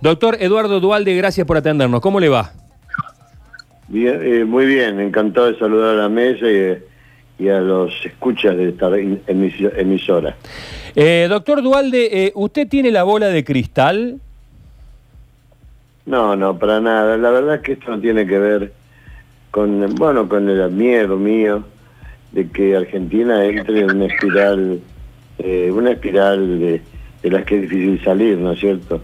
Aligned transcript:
Doctor 0.00 0.38
Eduardo 0.40 0.80
Dualde, 0.80 1.14
gracias 1.14 1.46
por 1.46 1.58
atendernos. 1.58 2.00
¿Cómo 2.00 2.20
le 2.20 2.30
va? 2.30 2.52
Bien, 3.88 4.18
eh, 4.22 4.44
muy 4.44 4.64
bien, 4.64 4.98
encantado 4.98 5.52
de 5.52 5.58
saludar 5.58 5.90
a 5.90 6.02
la 6.02 6.08
mesa 6.08 6.46
y, 7.38 7.48
a 7.48 7.60
los 7.60 7.92
escuchas 8.04 8.56
de 8.56 8.70
esta 8.70 8.90
emisora. 9.26 10.36
Eh, 10.94 11.26
doctor 11.28 11.62
Dualde, 11.62 12.26
eh, 12.26 12.32
¿usted 12.34 12.66
tiene 12.68 12.90
la 12.90 13.02
bola 13.02 13.28
de 13.28 13.44
cristal? 13.44 14.20
No, 16.06 16.34
no, 16.34 16.58
para 16.58 16.80
nada. 16.80 17.16
La 17.18 17.30
verdad 17.30 17.56
es 17.56 17.60
que 17.60 17.72
esto 17.72 17.90
no 17.90 18.00
tiene 18.00 18.26
que 18.26 18.38
ver 18.38 18.72
con, 19.50 19.94
bueno, 19.96 20.28
con 20.28 20.48
el 20.48 20.70
miedo 20.70 21.16
mío 21.16 21.64
de 22.32 22.48
que 22.48 22.76
Argentina 22.76 23.44
entre 23.44 23.80
en 23.80 23.96
una 23.96 24.06
espiral, 24.06 24.80
eh, 25.38 25.70
una 25.72 25.90
espiral 25.90 26.58
de, 26.58 26.82
de 27.22 27.30
las 27.30 27.44
que 27.44 27.56
es 27.56 27.62
difícil 27.62 28.02
salir, 28.02 28.38
¿no 28.38 28.52
es 28.52 28.60
cierto? 28.60 29.02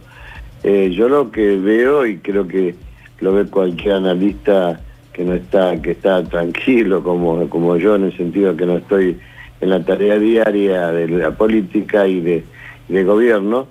Eh, 0.68 0.90
yo 0.90 1.08
lo 1.08 1.30
que 1.30 1.56
veo 1.56 2.04
y 2.04 2.16
creo 2.16 2.48
que 2.48 2.74
lo 3.20 3.32
ve 3.34 3.46
cualquier 3.46 3.94
analista 3.94 4.80
que 5.12 5.24
no 5.24 5.34
está, 5.34 5.80
que 5.80 5.92
está 5.92 6.24
tranquilo 6.24 7.04
como, 7.04 7.48
como 7.48 7.76
yo 7.76 7.94
en 7.94 8.02
el 8.02 8.16
sentido 8.16 8.56
que 8.56 8.66
no 8.66 8.78
estoy 8.78 9.16
en 9.60 9.70
la 9.70 9.84
tarea 9.84 10.18
diaria 10.18 10.88
de 10.88 11.06
la 11.06 11.30
política 11.30 12.08
y 12.08 12.20
de, 12.20 12.44
de 12.88 13.04
gobierno, 13.04 13.68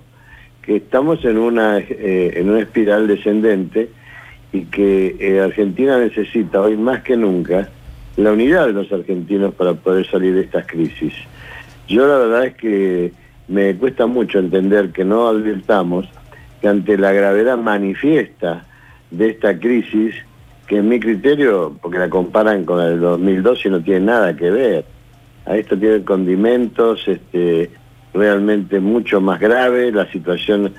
que 0.62 0.76
estamos 0.76 1.22
en 1.26 1.36
una, 1.36 1.80
eh, 1.80 2.32
en 2.34 2.48
una 2.48 2.60
espiral 2.60 3.06
descendente 3.06 3.90
y 4.54 4.62
que 4.62 5.16
eh, 5.20 5.40
Argentina 5.40 5.98
necesita 5.98 6.62
hoy 6.62 6.78
más 6.78 7.02
que 7.02 7.14
nunca 7.14 7.68
la 8.16 8.32
unidad 8.32 8.68
de 8.68 8.72
los 8.72 8.90
argentinos 8.90 9.52
para 9.52 9.74
poder 9.74 10.10
salir 10.10 10.32
de 10.32 10.40
estas 10.40 10.66
crisis. 10.66 11.12
Yo 11.88 12.06
la 12.08 12.16
verdad 12.16 12.46
es 12.46 12.54
que 12.54 13.12
me 13.48 13.76
cuesta 13.76 14.06
mucho 14.06 14.38
entender 14.38 14.92
que 14.92 15.04
no 15.04 15.28
advirtamos 15.28 16.08
que 16.66 16.70
ante 16.70 16.98
la 16.98 17.12
gravedad 17.12 17.56
manifiesta 17.58 18.64
de 19.12 19.30
esta 19.30 19.56
crisis, 19.56 20.16
que 20.66 20.78
en 20.78 20.88
mi 20.88 20.98
criterio, 20.98 21.76
porque 21.80 21.96
la 21.96 22.10
comparan 22.10 22.64
con 22.64 22.80
el 22.80 22.98
2012 22.98 23.68
y 23.68 23.70
no 23.70 23.80
tiene 23.80 24.00
nada 24.00 24.36
que 24.36 24.50
ver, 24.50 24.84
a 25.44 25.56
esto 25.56 25.78
tiene 25.78 26.02
condimentos 26.02 27.06
este, 27.06 27.70
realmente 28.12 28.80
mucho 28.80 29.20
más 29.20 29.38
grave, 29.38 29.92
la 29.92 30.10
situación 30.10 30.74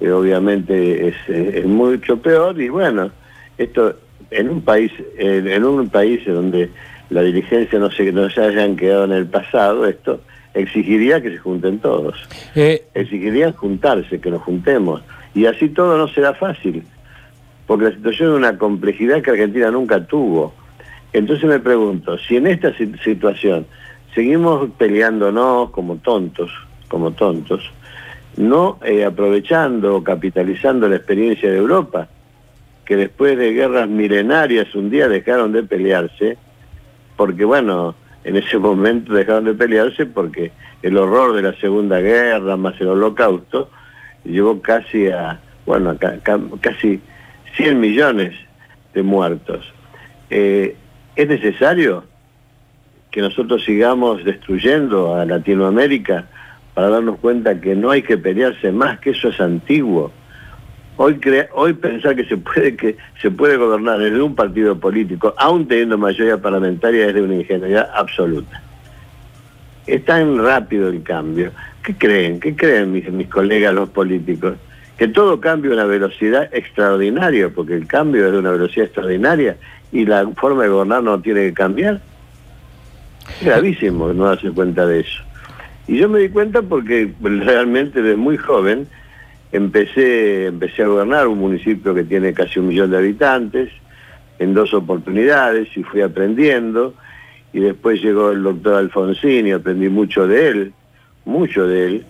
eh, 0.00 0.10
obviamente 0.10 1.06
es, 1.08 1.64
mucho 1.66 2.20
peor 2.20 2.60
y 2.60 2.68
bueno, 2.68 3.12
esto 3.58 3.94
en 4.32 4.48
un 4.48 4.62
país, 4.62 4.90
en, 5.18 5.64
un 5.64 5.88
país 5.88 6.26
donde 6.26 6.68
la 7.10 7.22
dirigencia 7.22 7.78
no 7.78 7.92
se, 7.92 8.10
no 8.10 8.28
se 8.28 8.40
hayan 8.40 8.74
quedado 8.74 9.04
en 9.04 9.12
el 9.12 9.26
pasado, 9.26 9.86
esto 9.86 10.20
exigiría 10.54 11.22
que 11.22 11.30
se 11.30 11.38
junten 11.38 11.78
todos. 11.78 12.16
Eh, 12.56 12.82
exigiría 12.94 13.52
juntarse, 13.52 14.20
que 14.20 14.30
nos 14.32 14.42
juntemos. 14.42 15.00
Y 15.34 15.46
así 15.46 15.68
todo 15.68 15.96
no 15.98 16.08
será 16.08 16.34
fácil, 16.34 16.84
porque 17.66 17.86
la 17.86 17.92
situación 17.92 18.30
es 18.30 18.36
una 18.36 18.58
complejidad 18.58 19.22
que 19.22 19.30
Argentina 19.30 19.70
nunca 19.70 20.04
tuvo. 20.06 20.54
Entonces 21.12 21.44
me 21.48 21.60
pregunto, 21.60 22.18
si 22.18 22.36
en 22.36 22.46
esta 22.46 22.72
situación 22.76 23.66
seguimos 24.14 24.70
peleándonos 24.76 25.70
como 25.70 25.96
tontos, 25.96 26.50
como 26.88 27.12
tontos, 27.12 27.70
no 28.36 28.78
eh, 28.84 29.04
aprovechando 29.04 29.96
o 29.96 30.04
capitalizando 30.04 30.88
la 30.88 30.96
experiencia 30.96 31.50
de 31.50 31.58
Europa, 31.58 32.08
que 32.84 32.96
después 32.96 33.36
de 33.36 33.52
guerras 33.52 33.88
milenarias 33.88 34.74
un 34.74 34.90
día 34.90 35.08
dejaron 35.08 35.52
de 35.52 35.62
pelearse, 35.62 36.38
porque 37.16 37.44
bueno, 37.44 37.94
en 38.24 38.36
ese 38.36 38.58
momento 38.58 39.12
dejaron 39.12 39.44
de 39.44 39.54
pelearse 39.54 40.06
porque 40.06 40.52
el 40.82 40.96
horror 40.96 41.34
de 41.34 41.42
la 41.42 41.52
Segunda 41.54 41.98
Guerra 42.00 42.56
más 42.56 42.80
el 42.80 42.88
holocausto 42.88 43.70
llevó 44.24 44.60
casi 44.60 45.08
a, 45.08 45.40
bueno, 45.66 45.96
casi 46.60 47.00
100 47.56 47.80
millones 47.80 48.34
de 48.94 49.02
muertos. 49.02 49.72
Eh, 50.30 50.76
¿Es 51.16 51.28
necesario 51.28 52.04
que 53.10 53.20
nosotros 53.20 53.64
sigamos 53.64 54.24
destruyendo 54.24 55.16
a 55.16 55.24
Latinoamérica 55.24 56.26
para 56.74 56.90
darnos 56.90 57.18
cuenta 57.18 57.60
que 57.60 57.74
no 57.74 57.90
hay 57.90 58.02
que 58.02 58.18
pelearse 58.18 58.70
más, 58.70 59.00
que 59.00 59.10
eso 59.10 59.28
es 59.28 59.40
antiguo? 59.40 60.12
Hoy, 60.96 61.20
hoy 61.54 61.72
pensar 61.74 62.16
que 62.16 62.24
se 62.24 62.36
puede 62.36 62.76
que 62.76 62.96
se 63.22 63.30
puede 63.30 63.56
gobernar 63.56 63.98
desde 63.98 64.20
un 64.20 64.34
partido 64.34 64.78
político, 64.78 65.32
aún 65.38 65.66
teniendo 65.68 65.96
mayoría 65.96 66.38
parlamentaria, 66.38 67.06
es 67.06 67.14
de 67.14 67.22
una 67.22 67.36
ingenuidad 67.36 67.88
absoluta. 67.94 68.62
Es 69.88 70.04
tan 70.04 70.38
rápido 70.38 70.88
el 70.88 71.02
cambio. 71.02 71.50
¿Qué 71.82 71.94
creen? 71.96 72.38
¿Qué 72.40 72.54
creen 72.54 72.92
mis, 72.92 73.10
mis 73.10 73.28
colegas 73.28 73.72
los 73.74 73.88
políticos? 73.88 74.56
Que 74.98 75.08
todo 75.08 75.40
cambia 75.40 75.70
a 75.70 75.74
una 75.74 75.84
velocidad 75.86 76.50
extraordinaria, 76.52 77.48
porque 77.48 77.74
el 77.74 77.86
cambio 77.86 78.26
es 78.26 78.32
de 78.32 78.38
una 78.38 78.50
velocidad 78.50 78.84
extraordinaria 78.84 79.56
y 79.90 80.04
la 80.04 80.28
forma 80.36 80.64
de 80.64 80.68
gobernar 80.68 81.02
no 81.02 81.18
tiene 81.20 81.46
que 81.46 81.54
cambiar. 81.54 82.02
Es 83.40 83.46
gravísimo 83.46 84.12
no 84.12 84.26
darse 84.26 84.50
cuenta 84.50 84.86
de 84.86 85.00
eso. 85.00 85.22
Y 85.86 85.96
yo 85.96 86.08
me 86.10 86.18
di 86.18 86.28
cuenta 86.28 86.60
porque 86.60 87.10
realmente 87.22 88.02
desde 88.02 88.16
muy 88.16 88.36
joven 88.36 88.86
empecé, 89.52 90.46
empecé 90.46 90.82
a 90.82 90.88
gobernar 90.88 91.28
un 91.28 91.38
municipio 91.38 91.94
que 91.94 92.04
tiene 92.04 92.34
casi 92.34 92.58
un 92.58 92.68
millón 92.68 92.90
de 92.90 92.98
habitantes, 92.98 93.70
en 94.38 94.52
dos 94.52 94.74
oportunidades, 94.74 95.74
y 95.74 95.82
fui 95.82 96.02
aprendiendo, 96.02 96.92
y 97.52 97.60
después 97.60 98.02
llegó 98.02 98.30
el 98.30 98.42
doctor 98.42 98.74
Alfonsín 98.74 99.46
y 99.46 99.52
aprendí 99.52 99.88
mucho 99.88 100.26
de 100.26 100.48
él, 100.48 100.72
mucho 101.24 101.66
de 101.66 101.86
él, 101.86 102.06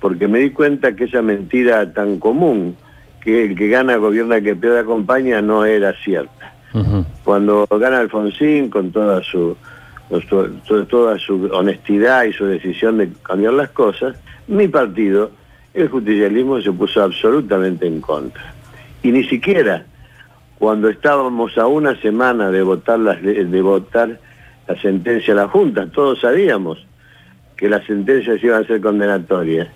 porque 0.00 0.28
me 0.28 0.40
di 0.40 0.50
cuenta 0.50 0.94
que 0.94 1.04
esa 1.04 1.22
mentira 1.22 1.92
tan 1.92 2.18
común, 2.18 2.76
que 3.20 3.46
el 3.46 3.56
que 3.56 3.68
gana 3.68 3.96
gobierna, 3.96 4.40
que 4.40 4.54
peor 4.54 4.78
acompaña, 4.78 5.42
no 5.42 5.64
era 5.64 5.92
cierta. 6.04 6.54
Cuando 7.24 7.66
gana 7.68 7.98
Alfonsín, 7.98 8.68
con 8.68 8.92
toda 8.92 9.22
su, 9.22 9.56
toda 10.88 11.18
su 11.18 11.50
honestidad 11.52 12.24
y 12.24 12.32
su 12.32 12.44
decisión 12.44 12.98
de 12.98 13.10
cambiar 13.22 13.54
las 13.54 13.70
cosas, 13.70 14.16
mi 14.46 14.68
partido 14.68 15.30
el 15.74 15.88
justicialismo 15.88 16.60
se 16.60 16.72
puso 16.72 17.02
absolutamente 17.02 17.86
en 17.86 18.00
contra. 18.00 18.54
Y 19.02 19.12
ni 19.12 19.24
siquiera 19.24 19.84
cuando 20.58 20.88
estábamos 20.88 21.56
a 21.56 21.66
una 21.66 22.00
semana 22.00 22.50
de 22.50 22.62
votar, 22.62 22.98
las, 22.98 23.22
de 23.22 23.62
votar 23.62 24.18
la 24.68 24.80
sentencia 24.80 25.34
de 25.34 25.40
la 25.40 25.48
Junta, 25.48 25.86
todos 25.86 26.20
sabíamos 26.20 26.86
que 27.56 27.68
las 27.68 27.84
sentencias 27.86 28.42
iban 28.42 28.62
a 28.62 28.66
ser 28.66 28.80
condenatorias. 28.80 29.68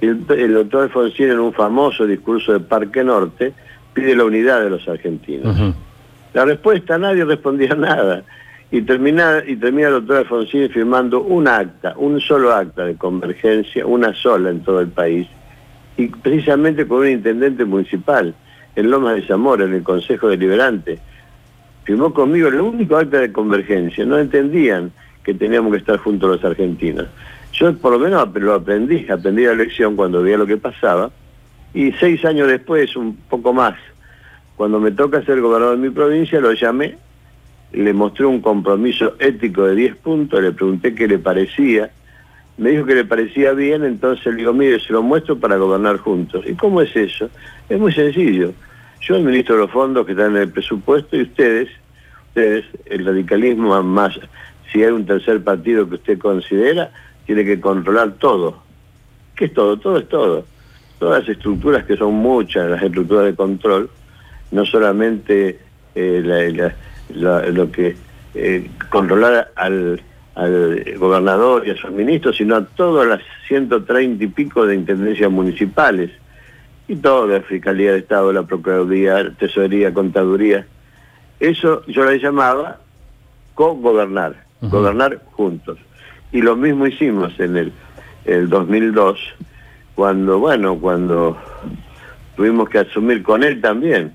El, 0.00 0.24
el 0.28 0.54
doctor 0.54 0.84
Alfonsín 0.84 1.30
en 1.30 1.38
un 1.38 1.52
famoso 1.52 2.06
discurso 2.06 2.52
de 2.52 2.60
Parque 2.60 3.04
Norte 3.04 3.52
pide 3.94 4.14
la 4.14 4.24
unidad 4.24 4.62
de 4.62 4.70
los 4.70 4.86
argentinos. 4.88 5.74
La 6.32 6.44
respuesta, 6.44 6.98
nadie 6.98 7.24
respondía 7.24 7.74
nada. 7.76 8.24
Y 8.72 8.82
termina, 8.82 9.42
y 9.44 9.56
termina 9.56 9.88
el 9.88 9.94
doctor 9.94 10.18
Alfonsín 10.18 10.68
firmando 10.70 11.22
un 11.22 11.48
acta, 11.48 11.94
un 11.96 12.20
solo 12.20 12.52
acta 12.52 12.84
de 12.84 12.94
convergencia, 12.94 13.84
una 13.86 14.14
sola 14.14 14.50
en 14.50 14.60
todo 14.60 14.80
el 14.80 14.88
país, 14.88 15.26
y 15.96 16.06
precisamente 16.06 16.86
con 16.86 17.00
un 17.00 17.08
intendente 17.08 17.64
municipal 17.64 18.34
en 18.76 18.90
Lomas 18.90 19.16
de 19.16 19.26
Zamora, 19.26 19.64
en 19.64 19.74
el 19.74 19.82
Consejo 19.82 20.28
Deliberante. 20.28 20.98
Firmó 21.90 22.14
conmigo 22.14 22.46
el 22.46 22.60
único 22.60 22.96
acta 22.96 23.18
de 23.18 23.32
convergencia. 23.32 24.04
No 24.04 24.16
entendían 24.16 24.92
que 25.24 25.34
teníamos 25.34 25.72
que 25.72 25.78
estar 25.78 25.96
juntos 25.96 26.30
los 26.30 26.44
argentinos. 26.44 27.08
Yo 27.52 27.76
por 27.78 27.90
lo 27.90 27.98
menos 27.98 28.32
lo 28.32 28.54
aprendí, 28.54 29.10
aprendí 29.10 29.44
la 29.44 29.54
lección 29.54 29.96
cuando 29.96 30.22
veía 30.22 30.38
lo 30.38 30.46
que 30.46 30.56
pasaba. 30.56 31.10
Y 31.74 31.90
seis 31.98 32.24
años 32.24 32.46
después, 32.46 32.94
un 32.94 33.16
poco 33.28 33.52
más, 33.52 33.74
cuando 34.54 34.78
me 34.78 34.92
toca 34.92 35.24
ser 35.24 35.40
gobernador 35.40 35.78
de 35.78 35.88
mi 35.88 35.92
provincia, 35.92 36.38
lo 36.38 36.52
llamé, 36.52 36.96
le 37.72 37.92
mostré 37.92 38.24
un 38.24 38.40
compromiso 38.40 39.16
ético 39.18 39.64
de 39.64 39.74
10 39.74 39.96
puntos, 39.96 40.40
le 40.40 40.52
pregunté 40.52 40.94
qué 40.94 41.08
le 41.08 41.18
parecía, 41.18 41.90
me 42.56 42.70
dijo 42.70 42.86
que 42.86 42.94
le 42.94 43.04
parecía 43.04 43.50
bien, 43.52 43.82
entonces 43.82 44.26
le 44.26 44.34
digo, 44.34 44.52
mire, 44.52 44.78
se 44.78 44.92
lo 44.92 45.02
muestro 45.02 45.40
para 45.40 45.56
gobernar 45.56 45.96
juntos. 45.96 46.44
¿Y 46.46 46.54
cómo 46.54 46.82
es 46.82 46.94
eso? 46.94 47.28
Es 47.68 47.80
muy 47.80 47.92
sencillo. 47.92 48.52
Yo 49.00 49.16
administro 49.16 49.56
los 49.56 49.70
fondos 49.70 50.06
que 50.06 50.12
están 50.12 50.36
en 50.36 50.42
el 50.42 50.50
presupuesto 50.50 51.16
y 51.16 51.22
ustedes, 51.22 51.68
el 52.34 53.04
radicalismo 53.04 53.82
más, 53.82 54.18
si 54.72 54.82
hay 54.82 54.90
un 54.90 55.06
tercer 55.06 55.42
partido 55.42 55.88
que 55.88 55.96
usted 55.96 56.18
considera, 56.18 56.90
tiene 57.26 57.44
que 57.44 57.60
controlar 57.60 58.12
todo. 58.12 58.62
¿Qué 59.36 59.46
es 59.46 59.54
todo? 59.54 59.78
Todo 59.78 59.98
es 59.98 60.08
todo. 60.08 60.44
Todas 60.98 61.20
las 61.20 61.36
estructuras 61.36 61.84
que 61.84 61.96
son 61.96 62.14
muchas, 62.14 62.70
las 62.70 62.82
estructuras 62.82 63.24
de 63.24 63.34
control, 63.34 63.90
no 64.50 64.64
solamente 64.64 65.58
eh, 65.94 66.72
lo 67.14 67.72
que 67.72 67.96
eh, 68.34 68.70
controlar 68.90 69.50
al 69.56 70.00
al 70.34 70.94
gobernador 70.98 71.66
y 71.66 71.70
a 71.70 71.76
sus 71.76 71.90
ministros, 71.90 72.36
sino 72.36 72.56
a 72.56 72.64
todas 72.64 73.06
las 73.06 73.20
130 73.48 74.24
y 74.24 74.26
pico 74.28 74.66
de 74.66 74.74
intendencias 74.74 75.30
municipales 75.30 76.10
y 76.88 76.96
toda 76.96 77.38
la 77.38 77.42
Fiscalía 77.42 77.92
de 77.92 77.98
Estado, 77.98 78.32
la 78.32 78.44
Procuraduría, 78.44 79.32
Tesorería, 79.38 79.92
Contaduría. 79.92 80.66
Eso 81.40 81.84
yo 81.86 82.04
le 82.04 82.18
llamaba 82.18 82.78
co-gobernar, 83.54 84.44
gobernar 84.60 85.20
juntos. 85.32 85.78
Y 86.32 86.42
lo 86.42 86.54
mismo 86.54 86.86
hicimos 86.86 87.38
en 87.40 87.56
el, 87.56 87.72
el 88.24 88.48
2002, 88.48 89.18
cuando, 89.94 90.38
bueno, 90.38 90.78
cuando 90.78 91.36
tuvimos 92.36 92.68
que 92.68 92.78
asumir 92.78 93.22
con 93.22 93.42
él 93.42 93.60
también, 93.60 94.14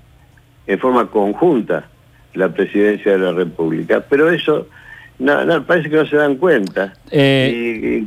en 0.66 0.78
forma 0.78 1.06
conjunta, 1.06 1.88
la 2.34 2.48
presidencia 2.52 3.12
de 3.12 3.18
la 3.18 3.32
República. 3.32 4.04
Pero 4.08 4.30
eso, 4.30 4.68
no, 5.18 5.64
parece 5.64 5.90
que 5.90 5.96
no 5.96 6.06
se 6.06 6.16
dan 6.16 6.36
cuenta. 6.36 6.94
Eh, 7.10 8.04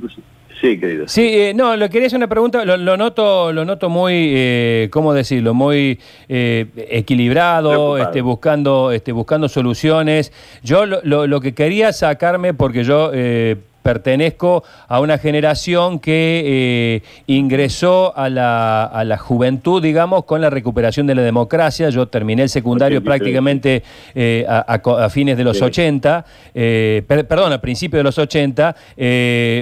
Sí, 0.61 0.77
querido. 0.77 1.07
Sí, 1.07 1.21
eh, 1.33 1.53
no, 1.53 1.77
lo 1.77 1.89
quería 1.89 2.07
hacer 2.07 2.17
una 2.17 2.27
pregunta, 2.27 2.65
lo, 2.65 2.97
noto, 2.97 3.53
lo 3.53 3.63
noto 3.63 3.89
muy, 3.89 4.31
eh, 4.35 4.89
¿cómo 4.91 5.13
decirlo? 5.13 5.53
Muy 5.53 5.99
eh, 6.27 6.65
equilibrado, 6.89 7.97
este, 7.97 8.21
buscando, 8.21 8.91
este, 8.91 9.13
buscando 9.13 9.47
soluciones. 9.47 10.33
Yo 10.61 10.85
lo, 10.85 11.27
lo, 11.27 11.39
que 11.39 11.53
quería 11.53 11.93
sacarme, 11.93 12.53
porque 12.53 12.83
yo 12.83 13.11
eh, 13.13 13.55
pertenezco 13.81 14.63
a 14.87 14.99
una 14.99 15.17
generación 15.17 15.99
que 15.99 16.43
eh, 16.45 17.01
ingresó 17.27 18.15
a 18.15 18.29
la, 18.29 18.83
a 18.83 19.03
la, 19.03 19.17
juventud, 19.17 19.81
digamos, 19.81 20.25
con 20.25 20.41
la 20.41 20.49
recuperación 20.49 21.07
de 21.07 21.15
la 21.15 21.21
democracia. 21.21 21.89
Yo 21.89 22.07
terminé 22.07 22.43
el 22.43 22.49
secundario 22.49 23.03
prácticamente 23.03 23.83
eh, 24.15 24.45
a, 24.47 25.09
fines 25.09 25.37
de 25.37 25.43
los 25.43 25.61
80, 25.61 26.25
eh, 26.53 27.03
perdón, 27.07 27.53
a 27.53 27.61
principios 27.61 27.99
de 27.99 28.03
los 28.03 28.17
80. 28.17 28.75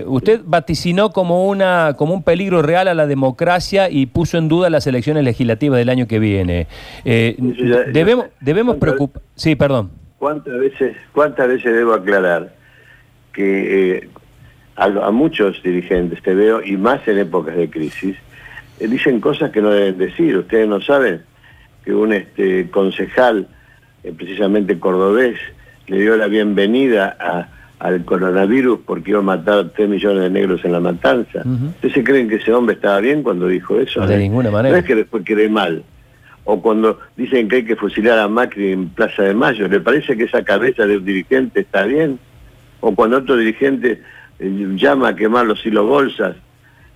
usted 0.06 0.42
vaticinó 0.44 1.12
como, 1.12 1.46
una, 1.46 1.94
como 1.98 2.14
un 2.14 2.24
peligro 2.24 2.62
real 2.62 2.88
a 2.88 2.94
la 2.94 3.08
democracia 3.08 3.90
y 3.90 4.08
puso 4.08 4.38
en 4.38 4.48
duda 4.48 4.70
las 4.70 4.88
elecciones 4.88 5.24
legislativas 5.24 5.78
del 5.78 5.90
año 5.90 6.08
que 6.08 6.20
viene. 6.20 6.68
debemos 7.04 8.26
debemos 8.40 8.78
preocupar... 8.78 9.22
Sí, 9.36 9.56
perdón. 9.56 9.92
¿Cuántas 10.20 10.58
veces, 10.58 10.96
¿Cuántas 11.14 11.48
veces 11.48 11.74
debo 11.74 11.94
aclarar 11.94 12.57
que 13.38 13.98
eh, 13.98 14.10
a, 14.76 15.12
muchos 15.12 15.62
dirigentes 15.62 16.24
te 16.24 16.34
veo, 16.34 16.64
y 16.64 16.76
más 16.76 17.08
en 17.08 17.20
épocas 17.20 17.56
de 17.56 17.70
crisis, 17.70 18.18
eh, 18.80 18.88
dicen 18.88 19.22
cosas 19.22 19.52
que 19.52 19.62
no 19.62 19.70
deben 19.70 20.00
decir. 20.00 20.36
Ustedes 20.36 20.68
no 20.68 20.82
saben 20.82 21.22
que 21.86 21.94
un 21.94 22.14
este, 22.14 22.68
concejal, 22.72 23.48
eh, 24.04 24.12
precisamente 24.12 24.80
cordobés, 24.80 25.38
le 25.86 26.00
dio 26.00 26.18
la 26.18 26.26
bienvenida 26.26 27.16
al 27.80 28.04
coronavirus 28.06 28.80
porque 28.88 29.12
iba 29.12 29.20
a 29.20 29.24
matar 29.24 29.70
3 29.70 29.88
millones 29.88 30.24
de 30.24 30.30
negros 30.32 30.66
en 30.66 30.72
la 30.72 30.80
matanza. 30.80 31.44
¿Ustedes 31.46 31.94
se 31.94 32.04
creen 32.04 32.28
que 32.28 32.36
ese 32.36 32.52
hombre 32.52 32.76
estaba 32.76 33.00
bien 33.00 33.22
cuando 33.22 33.48
dijo 33.48 33.80
eso? 33.80 34.06
De 34.06 34.18
ninguna 34.18 34.50
manera. 34.50 34.74
No 34.74 34.80
es 34.80 34.86
que 34.86 34.96
después 34.96 35.24
quede 35.24 35.48
mal. 35.48 35.84
O 36.44 36.62
cuando 36.62 37.00
dicen 37.16 37.48
que 37.48 37.58
hay 37.58 37.66
que 37.66 37.76
fusilar 37.76 38.20
a 38.20 38.28
Macri 38.28 38.72
en 38.72 38.90
Plaza 38.90 39.24
de 39.24 39.34
Mayo, 39.34 39.68
¿le 39.68 39.80
parece 39.80 40.18
que 40.18 40.24
esa 40.24 40.44
cabeza 40.44 40.86
de 40.86 40.98
un 40.98 41.06
dirigente 41.06 41.62
está 41.62 41.84
bien? 41.84 42.20
O 42.80 42.94
cuando 42.96 43.18
otro 43.18 43.38
dirigente 43.38 44.02
eh, 44.40 44.68
llama 44.76 45.10
a 45.10 45.16
quemar 45.16 45.46
los 45.46 45.66
hilos 45.66 45.88
bolsas. 45.88 46.36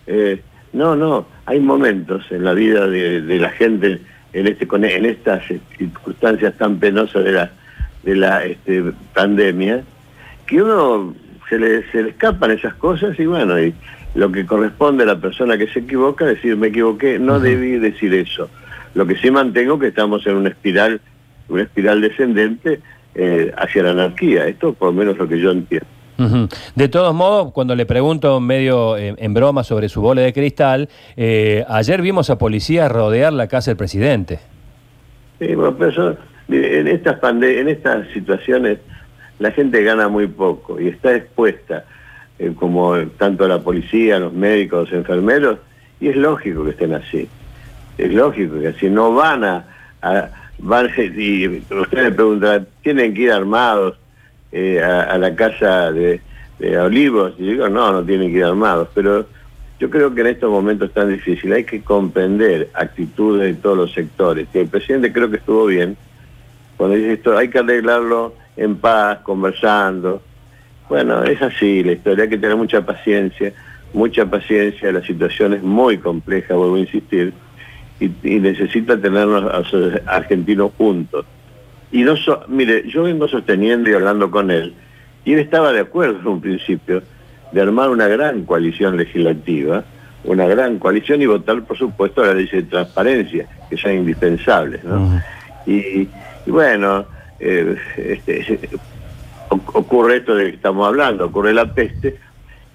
Eh, 0.08 0.42
no, 0.74 0.96
no, 0.96 1.28
hay 1.46 1.60
momentos 1.60 2.26
en 2.32 2.44
la 2.44 2.54
vida 2.54 2.88
de, 2.88 3.22
la 3.40 3.50
gente 3.50 4.00
en, 4.34 4.48
este, 4.48 4.68
en 4.72 5.06
estas 5.06 5.44
circunstancias 5.78 6.58
tan 6.58 6.80
penosas 6.80 7.24
de 7.26 7.32
la, 7.34 7.52
de 8.04 8.16
la 8.16 8.46
este, 8.46 8.84
pandemia, 9.14 9.84
que 10.48 10.62
uno 10.62 11.14
se 11.50 11.60
le, 11.60 11.92
se 11.92 12.04
le 12.04 12.10
escapan 12.10 12.52
esas 12.52 12.74
cosas 12.76 13.20
y 13.20 13.26
bueno, 13.26 13.60
y 13.60 13.74
lo 14.16 14.32
que 14.32 14.46
corresponde 14.46 15.04
a 15.04 15.08
la 15.08 15.20
persona 15.20 15.58
que 15.58 15.68
se 15.68 15.80
equivoca, 15.80 16.26
decir 16.26 16.56
me 16.58 16.68
equivoqué, 16.68 17.20
no 17.20 17.40
debí 17.40 17.78
decir 17.78 18.14
eso. 18.14 18.50
Lo 18.94 19.06
que 19.06 19.16
sí 19.18 19.32
mantengo 19.32 19.80
que 19.80 19.88
estamos 19.88 20.26
en 20.28 20.36
una 20.36 20.50
espiral, 20.50 21.00
una 21.48 21.64
espiral 21.64 22.02
descendente 22.02 22.82
eh, 23.14 23.52
hacia 23.58 23.84
la 23.84 23.92
anarquía. 23.92 24.48
Esto 24.48 24.74
por 24.74 24.90
lo 24.90 24.94
menos 24.94 25.18
lo 25.18 25.28
que 25.28 25.40
yo 25.40 25.52
entiendo. 25.52 25.88
De 26.76 26.88
todos 26.88 27.16
modos, 27.16 27.52
cuando 27.52 27.76
le 27.76 27.88
pregunto 27.88 28.40
medio 28.40 28.96
eh, 28.96 29.16
en 29.18 29.34
broma 29.34 29.64
sobre 29.64 29.90
su 29.90 30.02
bola 30.02 30.22
de 30.22 30.32
cristal, 30.32 30.88
eh, 31.18 31.66
ayer 31.68 32.02
vimos 32.02 32.30
a 32.30 32.38
policías 32.38 32.92
rodear 32.92 33.34
la 33.34 33.48
casa 33.48 33.72
del 33.72 33.78
presidente. 33.78 34.40
Sí, 35.40 35.56
bueno, 35.56 35.76
pero 35.76 36.16
en, 36.48 36.88
estas 36.88 37.18
en 37.24 37.68
estas 37.68 38.08
situaciones 38.14 38.78
la 39.40 39.52
gente 39.52 39.84
gana 39.84 40.08
muy 40.10 40.28
poco 40.28 40.80
y 40.80 40.90
está 40.90 41.16
expuesta, 41.16 41.86
como 42.56 42.98
tanto 43.18 43.48
la 43.48 43.60
policía, 43.60 44.20
los 44.20 44.32
médicos, 44.32 44.92
los 44.92 45.00
enfermeros, 45.00 45.58
y 46.00 46.10
es 46.10 46.16
lógico 46.16 46.64
que 46.64 46.70
estén 46.70 46.94
así. 46.94 47.28
Es 47.98 48.14
lógico 48.14 48.60
que 48.60 48.68
así 48.68 48.90
no 48.90 49.14
van 49.16 49.44
a 49.44 49.66
y 50.60 51.48
usted 51.48 52.04
me 52.04 52.12
pregunta, 52.12 52.66
¿tienen 52.84 53.14
que 53.14 53.24
ir 53.24 53.32
armados 53.32 53.98
eh, 54.52 54.82
a, 54.82 55.18
la 55.18 55.36
casa 55.36 55.92
de, 55.92 56.22
Olivos? 56.80 57.34
Y 57.40 57.52
digo, 57.52 57.70
no, 57.70 57.92
no 57.92 58.04
tienen 58.04 58.32
que 58.32 58.38
ir 58.38 58.44
armados, 58.44 58.90
pero 58.94 59.26
yo 59.80 59.90
creo 59.90 60.14
que 60.14 60.22
en 60.22 60.28
estos 60.28 60.52
momentos 60.52 60.92
tan 60.94 61.10
difíciles 61.10 61.58
hay 61.58 61.64
que 61.64 61.82
comprender 61.82 62.70
actitudes 62.74 63.56
de 63.56 63.62
todos 63.62 63.78
los 63.78 63.94
sectores. 63.94 64.48
Y 64.54 64.60
el 64.60 64.68
presidente 64.68 65.12
creo 65.12 65.30
que 65.30 65.38
estuvo 65.38 65.66
bien 65.66 65.98
cuando 66.82 66.98
dice 66.98 67.14
esto, 67.14 67.38
hay 67.38 67.48
que 67.48 67.60
arreglarlo 67.60 68.34
en 68.58 68.76
paz, 68.76 69.20
conversando. 69.20 70.20
Bueno, 70.90 71.24
es 71.24 71.40
así 71.40 71.84
la 71.84 71.92
historia, 71.92 72.24
hay 72.24 72.30
que 72.32 72.40
tener 72.40 72.56
mucha 72.56 72.84
paciencia, 72.84 73.54
mucha 73.94 74.26
paciencia, 74.26 74.92
la 74.92 75.06
situación 75.06 75.54
es 75.54 75.62
muy 75.62 76.00
compleja, 76.00 76.56
vuelvo 76.56 76.78
a 76.78 76.80
insistir 76.80 77.36
y, 78.02 78.40
necesita 78.40 79.00
tenernos 79.00 79.44
a 79.52 79.60
los 79.60 79.94
argentinos 80.08 80.72
juntos. 80.78 81.26
Y 81.92 82.04
no 82.04 82.16
mire, 82.48 82.88
yo 82.88 83.04
vengo 83.04 83.28
sosteniendo 83.28 83.90
y 83.90 83.94
hablando 83.94 84.32
con 84.32 84.50
él, 84.50 84.74
y 85.24 85.34
él 85.34 85.40
estaba 85.40 85.72
de 85.72 85.82
acuerdo 85.82 86.20
en 86.20 86.28
un 86.28 86.42
principio 86.42 87.04
de 87.52 87.62
armar 87.62 87.90
una 87.90 88.08
gran 88.08 88.46
coalición 88.46 88.98
legislativa, 88.98 89.84
una 90.24 90.48
gran 90.48 90.80
coalición 90.80 91.22
y 91.22 91.26
votar, 91.26 91.64
por 91.64 91.78
supuesto, 91.78 92.26
la 92.26 92.34
ley 92.34 92.48
de 92.48 92.64
transparencia, 92.64 93.48
que 93.70 93.78
son 93.78 93.94
indispensables. 93.94 94.84
¿no? 94.84 95.22
y, 95.66 96.08
bueno, 96.48 97.06
eh, 97.40 97.76
este, 97.98 98.70
ocurre 99.50 100.18
esto 100.18 100.36
de 100.36 100.46
que 100.46 100.56
estamos 100.56 100.88
hablando, 100.88 101.26
ocurre 101.26 101.54
la 101.54 101.74
peste, 101.74 102.18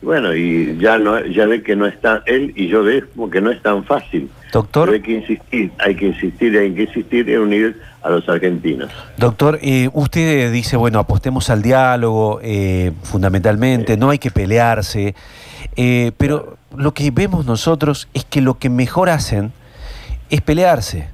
bueno, 0.03 0.35
y 0.35 0.77
ya 0.79 0.99
no 0.99 1.25
ya 1.27 1.47
ve 1.47 1.63
que 1.63 1.75
no 1.75 1.87
está 1.87 2.23
él 2.27 2.53
y 2.55 2.69
yo 2.69 2.83
veo 2.83 3.31
que 3.31 3.41
no 3.41 3.51
es 3.51 3.63
tan 3.63 3.85
fácil. 3.85 4.31
Doctor. 4.53 4.91
hay 4.91 5.01
que 5.01 5.13
insistir, 5.13 5.71
hay 5.79 5.95
que 5.97 6.07
insistir, 6.07 6.57
hay 6.57 6.73
que 6.73 6.83
insistir 6.83 7.29
en 7.29 7.41
unir 7.41 7.81
a 8.03 8.11
los 8.11 8.29
argentinos. 8.29 8.91
Doctor, 9.19 9.59
eh, 9.63 9.91
usted 9.93 10.53
dice, 10.53 10.77
bueno, 10.77 10.99
apostemos 10.99 11.51
al 11.51 11.63
diálogo 11.63 12.41
eh, 12.43 12.93
fundamentalmente, 13.03 13.97
no 13.97 14.11
hay 14.11 14.19
que 14.19 14.31
pelearse, 14.31 15.15
eh, 15.77 16.13
pero 16.17 16.57
lo 16.77 16.95
que 16.95 17.11
vemos 17.11 17.45
nosotros 17.45 18.09
es 18.15 18.25
que 18.25 18.41
lo 18.41 18.55
que 18.55 18.71
mejor 18.71 19.11
hacen 19.11 19.53
es 20.31 20.41
pelearse. 20.41 21.09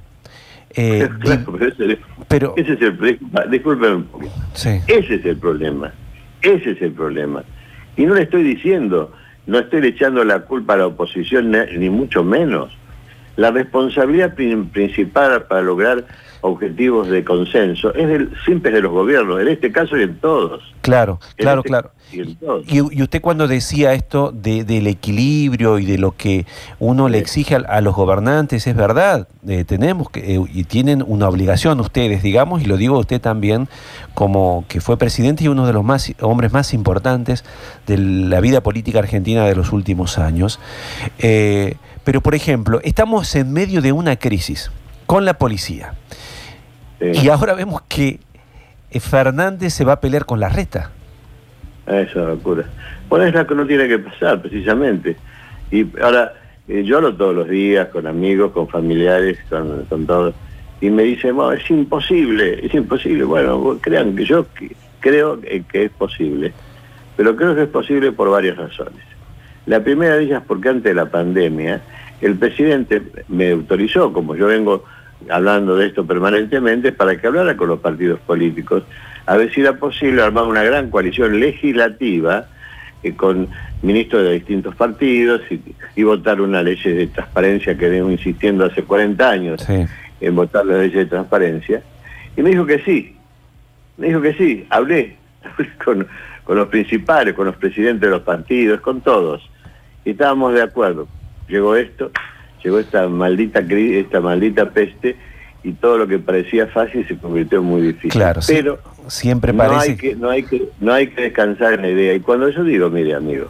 pero, 2.27 2.53
ese 2.55 2.73
es 2.73 2.81
el 2.81 2.95
problema, 2.95 3.45
disculpen 3.49 3.93
un 3.93 4.03
poquito. 4.03 4.33
Ese 4.53 5.15
es 5.15 5.25
el 5.25 5.37
problema, 5.37 5.91
ese 6.41 6.71
es 6.71 6.81
el 6.81 6.91
problema. 6.91 7.43
Y 7.95 8.05
no 8.05 8.15
le 8.15 8.23
estoy 8.23 8.43
diciendo, 8.43 9.11
no 9.45 9.59
estoy 9.59 9.85
echando 9.85 10.23
la 10.23 10.41
culpa 10.41 10.73
a 10.73 10.77
la 10.77 10.87
oposición, 10.87 11.51
ni 11.51 11.89
mucho 11.89 12.23
menos. 12.23 12.71
La 13.35 13.51
responsabilidad 13.51 14.35
principal 14.35 15.43
para 15.43 15.61
lograr 15.61 16.05
objetivos 16.41 17.09
de 17.09 17.23
consenso 17.23 17.93
es 17.95 18.07
del, 18.07 18.29
siempre 18.45 18.71
de 18.71 18.81
los 18.81 18.91
gobiernos, 18.91 19.41
en 19.41 19.47
este 19.47 19.71
caso 19.71 19.97
y 19.97 20.03
en 20.03 20.17
todos. 20.19 20.61
Claro, 20.81 21.19
claro, 21.37 21.61
este 21.61 21.69
claro. 21.69 21.91
Y, 22.67 23.01
usted 23.01 23.21
cuando 23.21 23.47
decía 23.47 23.93
esto 23.93 24.31
del 24.31 24.87
equilibrio 24.87 25.79
y 25.79 25.85
de 25.85 25.97
lo 25.97 26.15
que 26.15 26.45
uno 26.79 27.09
le 27.09 27.17
exige 27.17 27.55
a, 27.55 27.81
los 27.81 27.95
gobernantes, 27.95 28.67
es 28.67 28.75
verdad, 28.75 29.27
eh, 29.47 29.63
tenemos 29.65 30.09
que, 30.09 30.35
eh, 30.35 30.41
y 30.53 30.63
tienen 30.65 31.03
una 31.05 31.27
obligación 31.27 31.79
ustedes, 31.79 32.23
digamos, 32.23 32.61
y 32.61 32.65
lo 32.65 32.77
digo 32.77 32.97
usted 32.97 33.19
también, 33.19 33.67
como 34.13 34.65
que 34.67 34.81
fue 34.81 34.97
presidente 34.97 35.43
y 35.43 35.47
uno 35.47 35.65
de 35.65 35.73
los 35.73 35.83
más, 35.83 36.13
hombres 36.21 36.53
más 36.53 36.73
importantes 36.73 37.43
de 37.87 37.97
la 37.97 38.39
vida 38.39 38.61
política 38.61 38.99
argentina 38.99 39.45
de 39.45 39.55
los 39.55 39.71
últimos 39.71 40.17
años. 40.17 40.59
Eh, 41.19 41.75
pero, 42.03 42.21
por 42.21 42.35
ejemplo, 42.35 42.79
estamos 42.83 43.33
en 43.35 43.51
medio 43.53 43.81
de 43.81 43.91
una 43.91 44.15
crisis 44.17 44.71
con 45.05 45.25
la 45.25 45.35
policía. 45.35 45.93
Y 46.99 47.27
ahora 47.27 47.53
vemos 47.53 47.81
que 47.89 48.21
Fernández 48.99 49.73
se 49.73 49.83
va 49.83 49.93
a 49.93 49.99
pelear 49.99 50.25
con 50.25 50.39
la 50.39 50.49
reta. 50.49 50.91
Eso 51.87 52.21
es 52.21 52.27
locura. 52.27 52.63
Bueno, 53.09 53.25
es 53.25 53.47
que 53.47 53.55
no 53.55 53.65
tiene 53.65 53.87
que 53.87 53.99
pasar, 53.99 54.41
precisamente. 54.41 55.15
Y 55.71 55.85
ahora, 56.01 56.33
eh, 56.67 56.83
yo 56.83 56.97
hablo 56.97 57.15
todos 57.15 57.35
los 57.35 57.49
días 57.49 57.89
con 57.89 58.07
amigos, 58.07 58.51
con 58.51 58.67
familiares, 58.67 59.37
con, 59.49 59.85
con 59.85 60.05
todos, 60.05 60.33
y 60.81 60.89
me 60.89 61.03
dicen, 61.03 61.37
es 61.55 61.69
imposible, 61.69 62.65
es 62.65 62.73
imposible. 62.73 63.23
Bueno, 63.23 63.77
crean 63.81 64.15
que 64.15 64.25
yo 64.25 64.45
creo 64.99 65.39
que 65.41 65.63
es 65.71 65.91
posible, 65.91 66.53
pero 67.15 67.35
creo 67.35 67.55
que 67.55 67.63
es 67.63 67.69
posible 67.69 68.11
por 68.11 68.29
varias 68.29 68.57
razones. 68.57 69.03
La 69.65 69.81
primera 69.81 70.15
de 70.15 70.23
ellas 70.23 70.43
porque 70.45 70.69
antes 70.69 70.83
de 70.83 70.93
la 70.93 71.05
pandemia, 71.05 71.81
el 72.21 72.35
presidente 72.35 73.01
me 73.27 73.51
autorizó, 73.51 74.11
como 74.11 74.35
yo 74.35 74.47
vengo 74.47 74.83
hablando 75.29 75.75
de 75.77 75.87
esto 75.87 76.05
permanentemente, 76.05 76.91
para 76.91 77.19
que 77.19 77.27
hablara 77.27 77.55
con 77.55 77.69
los 77.69 77.79
partidos 77.79 78.19
políticos, 78.21 78.83
a 79.25 79.37
ver 79.37 79.53
si 79.53 79.61
era 79.61 79.73
posible 79.73 80.21
armar 80.21 80.45
una 80.45 80.63
gran 80.63 80.89
coalición 80.89 81.39
legislativa 81.39 82.47
eh, 83.03 83.13
con 83.15 83.49
ministros 83.81 84.23
de 84.23 84.33
distintos 84.33 84.75
partidos 84.75 85.41
y, 85.95 86.03
votar 86.03 86.41
una 86.41 86.63
ley 86.63 86.79
de 86.83 87.07
transparencia 87.07 87.77
que 87.77 87.89
vengo 87.89 88.09
insistiendo 88.09 88.65
hace 88.65 88.83
40 88.83 89.29
años 89.29 89.65
en 89.69 90.35
votar 90.35 90.65
la 90.65 90.77
ley 90.77 90.89
de 90.89 91.05
transparencia. 91.05 91.83
Y 92.35 92.41
me 92.41 92.49
dijo 92.49 92.65
que 92.65 92.79
sí, 92.79 93.15
me 93.97 94.07
dijo 94.07 94.21
que 94.21 94.33
sí, 94.33 94.65
hablé, 94.69 95.17
con, 95.83 96.07
con 96.43 96.57
los 96.57 96.67
principales, 96.69 97.33
con 97.33 97.45
los 97.45 97.55
presidentes 97.57 98.01
de 98.01 98.09
los 98.09 98.21
partidos, 98.21 98.81
con 98.81 99.01
todos. 99.01 99.49
Y 100.05 100.11
estábamos 100.11 100.53
de 100.53 100.61
acuerdo. 100.61 101.07
Llegó 101.47 101.75
esto, 101.75 102.11
llegó 102.63 102.79
esta 102.79 103.07
maldita 103.07 103.59
esta 103.59 104.21
maldita 104.21 104.69
peste 104.69 105.15
y 105.63 105.73
todo 105.73 105.99
lo 105.99 106.07
que 106.07 106.19
parecía 106.19 106.67
fácil 106.67 107.07
se 107.07 107.17
convirtió 107.17 107.59
en 107.59 107.65
muy 107.65 107.81
difícil. 107.81 108.11
Claro, 108.11 108.41
pero 108.47 108.79
siempre 109.07 109.53
parece 109.53 109.75
no 109.75 109.81
hay 109.81 109.95
que 109.95 110.15
no 110.15 110.29
hay 110.29 110.43
que 110.43 110.69
no 110.79 110.93
hay 110.93 111.07
que 111.07 111.21
descansar 111.23 111.73
en 111.73 111.81
la 111.81 111.89
idea. 111.89 112.13
Y 112.13 112.19
cuando 112.19 112.49
yo 112.49 112.63
digo, 112.63 112.89
mire 112.89 113.15
amigo, 113.15 113.47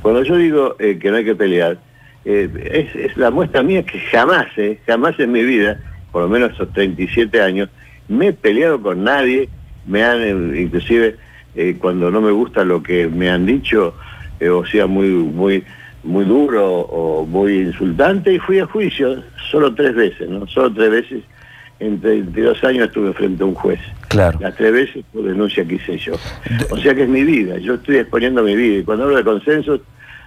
cuando 0.00 0.22
yo 0.22 0.36
digo 0.36 0.76
eh, 0.78 0.98
que 0.98 1.10
no 1.10 1.16
hay 1.16 1.24
que 1.24 1.34
pelear, 1.34 1.78
eh, 2.24 2.88
es, 2.94 3.16
la 3.16 3.30
muestra 3.30 3.62
mía 3.62 3.82
que 3.82 3.98
jamás, 4.00 4.46
eh, 4.56 4.78
jamás 4.86 5.18
en 5.18 5.32
mi 5.32 5.42
vida, 5.42 5.80
por 6.10 6.22
lo 6.22 6.28
menos 6.28 6.52
esos 6.52 6.72
37 6.72 7.40
años, 7.40 7.68
me 8.08 8.28
he 8.28 8.32
peleado 8.32 8.80
con 8.80 9.04
nadie, 9.04 9.48
me 9.86 10.02
han 10.04 10.56
inclusive 10.56 11.16
cuando 11.78 12.10
no 12.10 12.22
me 12.22 12.30
gusta 12.30 12.64
lo 12.64 12.82
que 12.82 13.08
me 13.08 13.30
han 13.30 13.44
dicho, 13.44 13.94
o 14.40 14.64
sea 14.64 14.86
muy 14.86 15.08
muy 15.08 15.62
muy 16.02 16.24
duro 16.24 16.80
o 16.80 17.26
muy 17.26 17.60
insultante 17.60 18.34
y 18.34 18.38
fui 18.38 18.58
a 18.58 18.66
juicio 18.66 19.22
solo 19.50 19.74
tres 19.74 19.94
veces, 19.94 20.28
¿no? 20.28 20.46
Solo 20.46 20.72
tres 20.72 20.90
veces 20.90 21.22
en 21.78 22.00
32 22.00 22.62
años 22.64 22.86
estuve 22.86 23.12
frente 23.12 23.42
a 23.42 23.46
un 23.46 23.54
juez. 23.54 23.80
Claro. 24.12 24.38
Las 24.40 24.54
tres 24.54 24.72
veces 24.72 25.04
por 25.12 25.24
denuncia 25.24 25.64
que 25.64 25.76
hice 25.76 25.96
yo. 25.96 26.14
O 26.70 26.76
sea 26.76 26.94
que 26.94 27.04
es 27.04 27.08
mi 27.08 27.24
vida, 27.24 27.56
yo 27.58 27.74
estoy 27.74 27.96
exponiendo 27.96 28.42
mi 28.42 28.54
vida. 28.54 28.78
Y 28.78 28.84
cuando 28.84 29.04
hablo 29.04 29.16
de 29.16 29.24
consensos, 29.24 29.80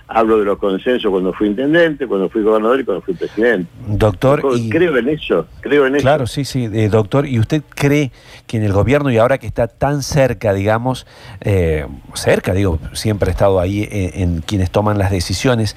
hablo 0.08 0.40
de 0.40 0.46
los 0.46 0.58
consensos 0.58 1.10
cuando 1.12 1.34
fui 1.34 1.48
intendente, 1.48 2.08
cuando 2.08 2.30
fui 2.30 2.44
gobernador 2.44 2.80
y 2.80 2.84
cuando 2.84 3.02
fui 3.02 3.14
presidente. 3.14 3.70
Doctor, 3.88 4.42
creo 4.70 4.98
en 4.98 5.10
eso, 5.10 5.48
creo 5.62 5.88
en 5.88 5.96
eso. 5.96 6.04
Claro, 6.04 6.28
sí, 6.28 6.46
sí, 6.46 6.70
eh, 6.72 6.90
doctor. 6.90 7.28
¿Y 7.28 7.40
usted 7.40 7.64
cree 7.70 8.12
que 8.48 8.58
en 8.58 8.64
el 8.64 8.74
gobierno 8.74 9.12
y 9.12 9.18
ahora 9.18 9.38
que 9.38 9.48
está 9.48 9.68
tan 9.68 10.04
cerca, 10.04 10.54
digamos, 10.54 11.08
eh, 11.42 11.86
cerca, 12.14 12.54
digo, 12.54 12.80
siempre 12.94 13.30
ha 13.30 13.32
estado 13.32 13.60
ahí 13.60 13.84
eh, 13.84 14.12
en, 14.16 14.42
quienes 14.42 14.70
toman 14.70 14.98
las 14.98 15.12
decisiones, 15.12 15.76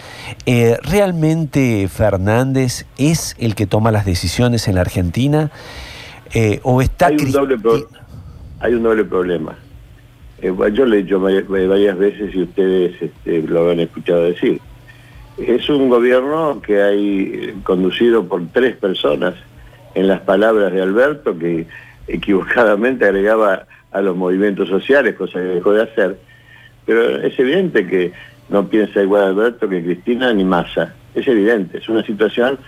realmente 0.82 1.88
Fernández 1.88 2.86
es 2.98 3.34
el 3.38 3.54
que 3.54 3.66
toma 3.66 3.90
las 3.90 4.04
decisiones 4.04 4.68
en 4.68 4.74
la 4.74 4.82
Argentina 4.82 5.50
o 6.62 6.82
está 6.82 7.06
hay 7.06 7.16
un, 7.16 7.32
doble 7.32 7.56
hay 8.60 8.74
un 8.74 8.82
doble 8.82 9.04
problema 9.04 9.56
eh, 10.40 10.54
yo 10.72 10.86
le 10.86 10.98
he 10.98 11.02
dicho 11.02 11.20
varias 11.20 11.98
veces 11.98 12.34
y 12.34 12.42
ustedes 12.42 13.00
este, 13.00 13.42
lo 13.42 13.70
han 13.70 13.80
escuchado 13.80 14.22
decir. 14.22 14.60
Es 15.36 15.68
un 15.68 15.88
gobierno 15.88 16.60
que 16.62 16.80
hay 16.80 17.60
conducido 17.64 18.26
por 18.26 18.46
tres 18.52 18.76
personas, 18.76 19.34
en 19.94 20.06
las 20.06 20.20
palabras 20.20 20.72
de 20.72 20.82
Alberto, 20.82 21.36
que 21.36 21.66
equivocadamente 22.06 23.04
agregaba 23.04 23.66
a 23.90 24.00
los 24.00 24.16
movimientos 24.16 24.68
sociales, 24.68 25.16
cosa 25.16 25.40
que 25.40 25.46
dejó 25.46 25.72
de 25.72 25.82
hacer. 25.82 26.18
Pero 26.86 27.20
es 27.20 27.38
evidente 27.38 27.86
que 27.86 28.12
no 28.48 28.68
piensa 28.68 29.02
igual 29.02 29.24
Alberto 29.24 29.68
que 29.68 29.82
Cristina 29.82 30.32
ni 30.32 30.44
Massa. 30.44 30.94
Es 31.14 31.26
evidente, 31.26 31.78
es 31.78 31.88
una 31.88 32.04
situación 32.04 32.58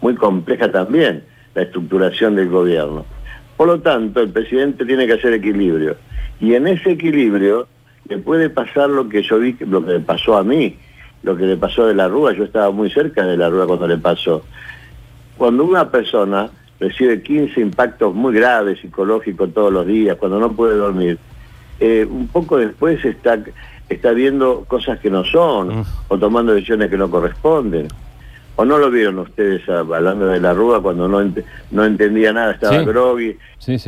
muy 0.00 0.14
compleja 0.16 0.70
también, 0.72 1.22
la 1.54 1.62
estructuración 1.62 2.36
del 2.36 2.48
gobierno. 2.48 3.04
Por 3.56 3.68
lo 3.68 3.80
tanto, 3.80 4.20
el 4.20 4.30
presidente 4.30 4.84
tiene 4.84 5.06
que 5.06 5.14
hacer 5.14 5.32
equilibrio 5.34 5.96
y 6.40 6.54
en 6.54 6.66
ese 6.66 6.92
equilibrio 6.92 7.68
le 8.08 8.18
puede 8.18 8.50
pasar 8.50 8.90
lo 8.90 9.08
que 9.08 9.22
yo 9.22 9.38
vi, 9.38 9.56
lo 9.60 9.84
que 9.84 9.92
le 9.92 10.00
pasó 10.00 10.36
a 10.36 10.42
mí, 10.42 10.76
lo 11.22 11.36
que 11.36 11.44
le 11.44 11.56
pasó 11.56 11.86
de 11.86 11.94
la 11.94 12.08
Rúa, 12.08 12.32
yo 12.32 12.44
estaba 12.44 12.70
muy 12.70 12.90
cerca 12.90 13.24
de 13.24 13.36
la 13.36 13.48
Rúa 13.48 13.66
cuando 13.66 13.86
le 13.86 13.98
pasó. 13.98 14.44
Cuando 15.36 15.64
una 15.64 15.90
persona 15.90 16.50
recibe 16.80 17.22
15 17.22 17.60
impactos 17.60 18.14
muy 18.14 18.34
graves 18.34 18.80
psicológicos 18.80 19.54
todos 19.54 19.72
los 19.72 19.86
días, 19.86 20.16
cuando 20.16 20.40
no 20.40 20.52
puede 20.52 20.76
dormir, 20.76 21.18
eh, 21.78 22.06
un 22.08 22.26
poco 22.28 22.58
después 22.58 23.04
está, 23.04 23.38
está 23.88 24.10
viendo 24.12 24.64
cosas 24.66 24.98
que 24.98 25.10
no 25.10 25.24
son, 25.24 25.78
mm. 25.78 25.84
o 26.08 26.18
tomando 26.18 26.52
decisiones 26.52 26.90
que 26.90 26.98
no 26.98 27.08
corresponden. 27.08 27.88
¿O 28.56 28.64
no 28.64 28.78
lo 28.78 28.90
vieron 28.90 29.18
ustedes 29.18 29.66
hablando 29.68 30.26
de 30.26 30.40
la 30.40 30.52
Rúa 30.52 30.82
cuando 30.82 31.08
no, 31.08 31.22
no 31.70 31.84
entendía 31.84 32.32
nada, 32.32 32.52
estaba 32.52 32.82
groggy, 32.82 33.36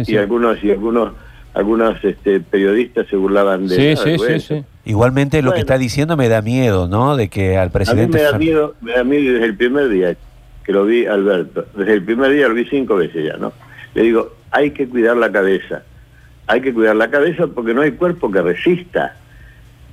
y 0.06 0.16
algunos 0.16 0.62
y 0.64 0.70
algunos 0.70 1.12
algunos 1.54 2.02
este, 2.04 2.40
periodistas 2.40 3.06
se 3.06 3.16
burlaban 3.16 3.68
de 3.68 3.96
sí, 3.96 4.18
sí, 4.18 4.40
sí, 4.40 4.64
Igualmente 4.84 5.40
lo 5.40 5.52
que 5.52 5.60
está 5.60 5.78
diciendo 5.78 6.16
me 6.16 6.28
da 6.28 6.42
miedo, 6.42 6.88
¿no? 6.88 7.16
De 7.16 7.28
que 7.28 7.56
al 7.56 7.70
presidente... 7.70 8.18
A 8.18 8.20
mí 8.20 8.24
me 8.24 8.32
da 8.32 8.38
miedo, 8.38 8.74
me 8.80 8.92
da 8.92 9.04
miedo 9.04 9.32
desde 9.34 9.46
el 9.46 9.56
primer 9.56 9.88
día 9.88 10.16
que 10.64 10.72
lo 10.72 10.84
vi 10.84 11.06
Alberto. 11.06 11.66
Desde 11.76 11.94
el 11.94 12.02
primer 12.02 12.32
día 12.32 12.48
lo 12.48 12.54
vi 12.54 12.64
cinco 12.64 12.96
veces 12.96 13.24
ya, 13.24 13.36
¿no? 13.36 13.52
Le 13.94 14.02
digo, 14.02 14.34
hay 14.50 14.72
que 14.72 14.88
cuidar 14.88 15.16
la 15.16 15.30
cabeza. 15.30 15.82
Hay 16.46 16.60
que 16.60 16.74
cuidar 16.74 16.96
la 16.96 17.08
cabeza 17.08 17.46
porque 17.46 17.72
no 17.72 17.82
hay 17.82 17.92
cuerpo 17.92 18.30
que 18.30 18.42
resista. 18.42 19.16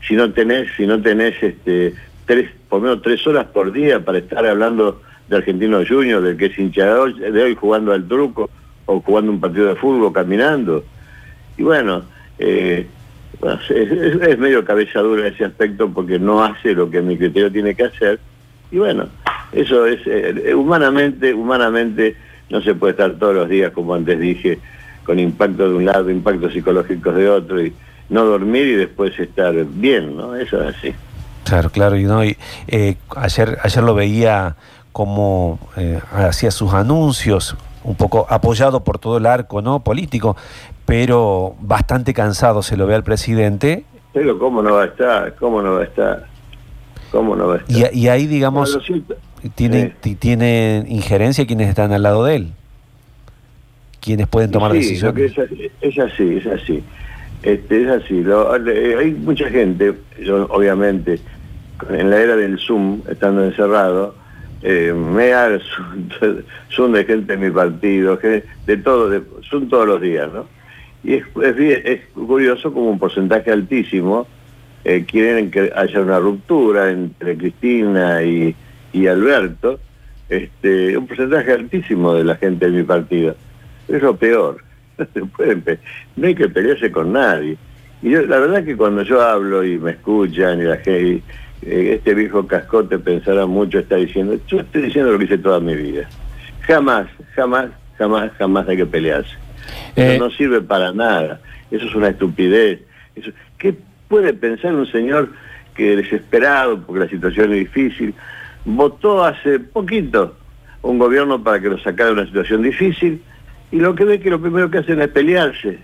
Si 0.08 0.16
no 0.16 0.34
tenés, 0.34 0.68
si 0.75 0.88
no 0.88 1.01
tenés 1.01 1.42
este, 1.42 1.94
tres, 2.25 2.50
por 2.72 2.82
menos 2.82 3.01
tres 3.01 3.28
horas 3.28 3.48
por 3.48 3.74
día 3.74 4.00
para 4.00 4.20
estar 4.20 4.46
hablando 4.46 5.01
de 5.28 5.36
Argentino 5.36 5.82
Junior, 5.86 6.22
del 6.22 6.38
que 6.38 6.46
es 6.46 6.58
hinchador 6.58 7.13
de 7.13 7.44
hoy 7.44 7.54
jugando 7.54 7.92
al 7.92 8.08
truco 8.08 8.50
o 8.86 9.01
jugando 9.01 9.30
un 9.30 9.42
partido 9.42 9.68
de 9.68 9.75
fútbol, 9.75 10.13
caminando 10.13 10.82
y 11.58 11.63
bueno, 11.63 12.04
eh, 12.40 12.88
es, 13.70 14.40
medio 14.40 14.63
cabezadura 14.63 15.28
ese 15.28 15.44
aspecto 15.44 15.90
porque 15.90 16.18
no 16.18 16.42
hace 16.42 16.74
lo 16.74 16.90
que 16.90 17.01
mi 17.01 17.18
criterio 17.18 17.51
tiene 17.51 17.75
que 17.75 17.84
hacer. 17.84 18.20
Y 18.72 18.78
bueno, 18.78 19.08
eso 19.51 19.86
es, 19.86 20.00
eh, 20.06 20.56
humanamente, 20.56 21.34
humanamente 21.34 22.16
no 22.50 22.62
se 22.62 22.74
puede 22.74 22.92
estar 22.92 23.12
todos 23.16 23.36
los 23.36 23.50
días, 23.50 23.72
como 23.74 23.96
antes 23.96 24.18
dije, 24.18 24.60
con 25.04 25.20
impacto 25.20 25.70
de 25.70 25.75
un 25.75 25.86
lado, 25.86 26.10
impactos 26.10 26.54
psicológicos 26.54 27.16
de 27.16 27.30
otro, 27.30 27.62
y 27.62 27.74
no 28.10 28.24
dormir 28.24 28.68
y 28.68 28.75
después 28.75 29.20
estar 29.20 29.54
bien, 29.66 30.16
¿no? 30.16 30.36
Eso 30.36 30.63
es 30.63 30.75
así. 30.75 30.94
Claro, 31.51 31.70
claro, 31.70 31.98
y 31.98 32.03
no, 32.03 32.24
y, 32.24 32.38
eh, 32.70 32.96
ayer, 33.17 33.58
ayer 33.62 33.84
lo 33.84 33.93
veía 33.93 34.55
como 34.93 35.60
hacía 36.13 36.50
sus 36.50 36.74
anuncios, 36.74 37.58
un 37.84 37.96
poco 37.96 38.25
apoyado 38.29 38.86
por 38.86 39.00
todo 39.00 39.17
el 39.17 39.25
arco 39.25 39.62
no 39.62 39.81
político, 39.81 40.38
pero 40.86 41.55
bastante 41.60 42.13
cansado 42.13 42.62
se 42.62 42.77
lo 42.77 42.88
ve 42.88 42.96
al 42.96 43.03
presidente. 43.03 43.84
Pero 44.13 44.38
cómo 44.39 44.62
no 44.62 44.75
va 44.75 44.84
a 44.84 44.86
estar, 44.86 45.36
cómo 45.36 45.62
no 45.62 45.74
va 45.74 45.81
a 45.81 45.84
estar, 45.84 46.27
cómo 47.12 47.36
no 47.36 47.48
va 47.48 47.55
a 47.55 47.58
estar. 47.58 47.93
Y, 47.93 48.08
ahí, 48.08 48.27
digamos, 48.27 48.77
tiene, 49.55 49.93
tiene 50.20 50.86
injerencia 50.88 51.46
quienes 51.46 51.70
están 51.70 51.91
al 51.93 52.03
lado 52.03 52.25
de 52.25 52.36
él, 52.36 52.51
quienes 54.00 54.27
pueden 54.27 54.51
tomar 54.51 54.72
decisiones. 54.74 55.34
Es 55.81 56.00
así, 56.00 56.38
es 56.38 56.48
así, 56.48 56.84
Este, 57.43 57.84
es 57.84 57.89
así. 57.89 58.24
hay 58.98 59.12
mucha 59.12 59.50
gente, 59.50 59.93
yo 60.22 60.46
obviamente, 60.48 61.20
en 61.90 62.10
la 62.10 62.22
era 62.22 62.36
del 62.36 62.60
Zoom, 62.60 63.02
estando 63.10 63.44
encerrado, 63.44 64.16
eh, 64.64 64.94
me 64.94 65.32
son 66.70 66.92
de 66.94 67.06
gente 67.06 67.36
de 67.36 67.50
mi 67.50 67.52
partido, 67.52 68.18
de 68.18 68.78
todo, 68.78 69.24
son 69.50 69.68
todos 69.70 69.88
los 69.88 70.02
días, 70.02 70.32
¿no? 70.32 70.46
Y 71.04 71.16
es, 71.16 71.26
curioso 72.14 72.72
como 72.72 72.92
un 72.92 73.00
porcentaje 73.00 73.52
altísimo 73.52 74.28
eh, 74.84 75.04
quieren 75.06 75.50
que 75.50 75.72
haya 75.76 76.00
una 76.00 76.20
ruptura 76.20 76.92
entre 76.92 77.38
Cristina 77.38 78.22
y, 78.24 78.56
Alberto, 79.08 79.80
este, 80.30 80.98
un 80.98 81.08
porcentaje 81.08 81.54
altísimo 81.54 82.14
de 82.14 82.24
la 82.24 82.36
gente 82.36 82.70
de 82.70 82.78
mi 82.78 82.84
partido. 82.84 83.36
Es 83.88 84.02
lo 84.02 84.16
peor. 84.16 84.58
No, 86.16 86.28
hay 86.28 86.36
que 86.36 86.50
pelearse 86.50 86.92
con 86.92 87.14
nadie. 87.14 87.58
Y 88.04 88.10
la 88.10 88.38
verdad 88.38 88.64
que 88.64 88.76
cuando 88.76 89.02
yo 89.02 89.22
hablo 89.22 89.64
y 89.64 89.80
me 89.80 89.92
escuchan 89.92 90.60
y 90.60 90.64
la 90.64 90.78
gente, 90.78 91.24
este 91.62 92.13
viejo 92.13 92.48
cascote 92.48 92.98
pensará 92.98 93.46
mucho, 93.46 93.80
está 93.80 93.96
diciendo, 93.98 94.38
yo 94.48 94.60
estoy 94.60 94.84
diciendo 94.84 95.12
lo 95.12 95.20
que 95.20 95.25
hice 95.25 95.38
toda 95.38 95.60
mi 95.60 95.75
vida. 95.75 96.10
Jamás, 96.62 97.08
jamás, 97.36 97.70
jamás, 97.98 98.32
jamás 98.38 98.68
hay 98.68 98.77
que 98.77 98.86
pelearse. 98.86 99.36
Eso 99.96 100.12
eh, 100.12 100.20
no 100.20 100.30
sirve 100.32 100.62
para 100.62 100.91
nada. 100.91 101.41
Eso 101.70 101.86
es 101.86 101.96
una 101.96 102.10
estupidez. 102.10 102.82
Eso, 103.15 103.32
¿Qué 103.58 103.75
puede 104.08 104.34
pensar 104.34 104.74
un 104.74 104.88
señor 104.91 105.30
que 105.75 105.96
desesperado, 105.96 106.82
porque 106.82 107.00
la 107.00 107.10
situación 107.10 107.53
es 107.53 107.60
difícil, 107.60 108.13
votó 108.65 109.24
hace 109.24 109.60
poquito 109.60 110.36
un 110.82 110.98
gobierno 110.98 111.44
para 111.44 111.62
que 111.62 111.70
lo 111.70 111.77
sacara 111.80 112.08
de 112.08 112.13
una 112.13 112.25
situación 112.25 112.62
difícil 112.62 113.22
y 113.72 113.77
lo 113.77 113.96
que 113.96 114.03
ve 114.03 114.20
que 114.20 114.30
lo 114.30 114.41
primero 114.41 114.70
que 114.70 114.80
hacen 114.80 115.01
es 115.01 115.08
pelearse? 115.10 115.80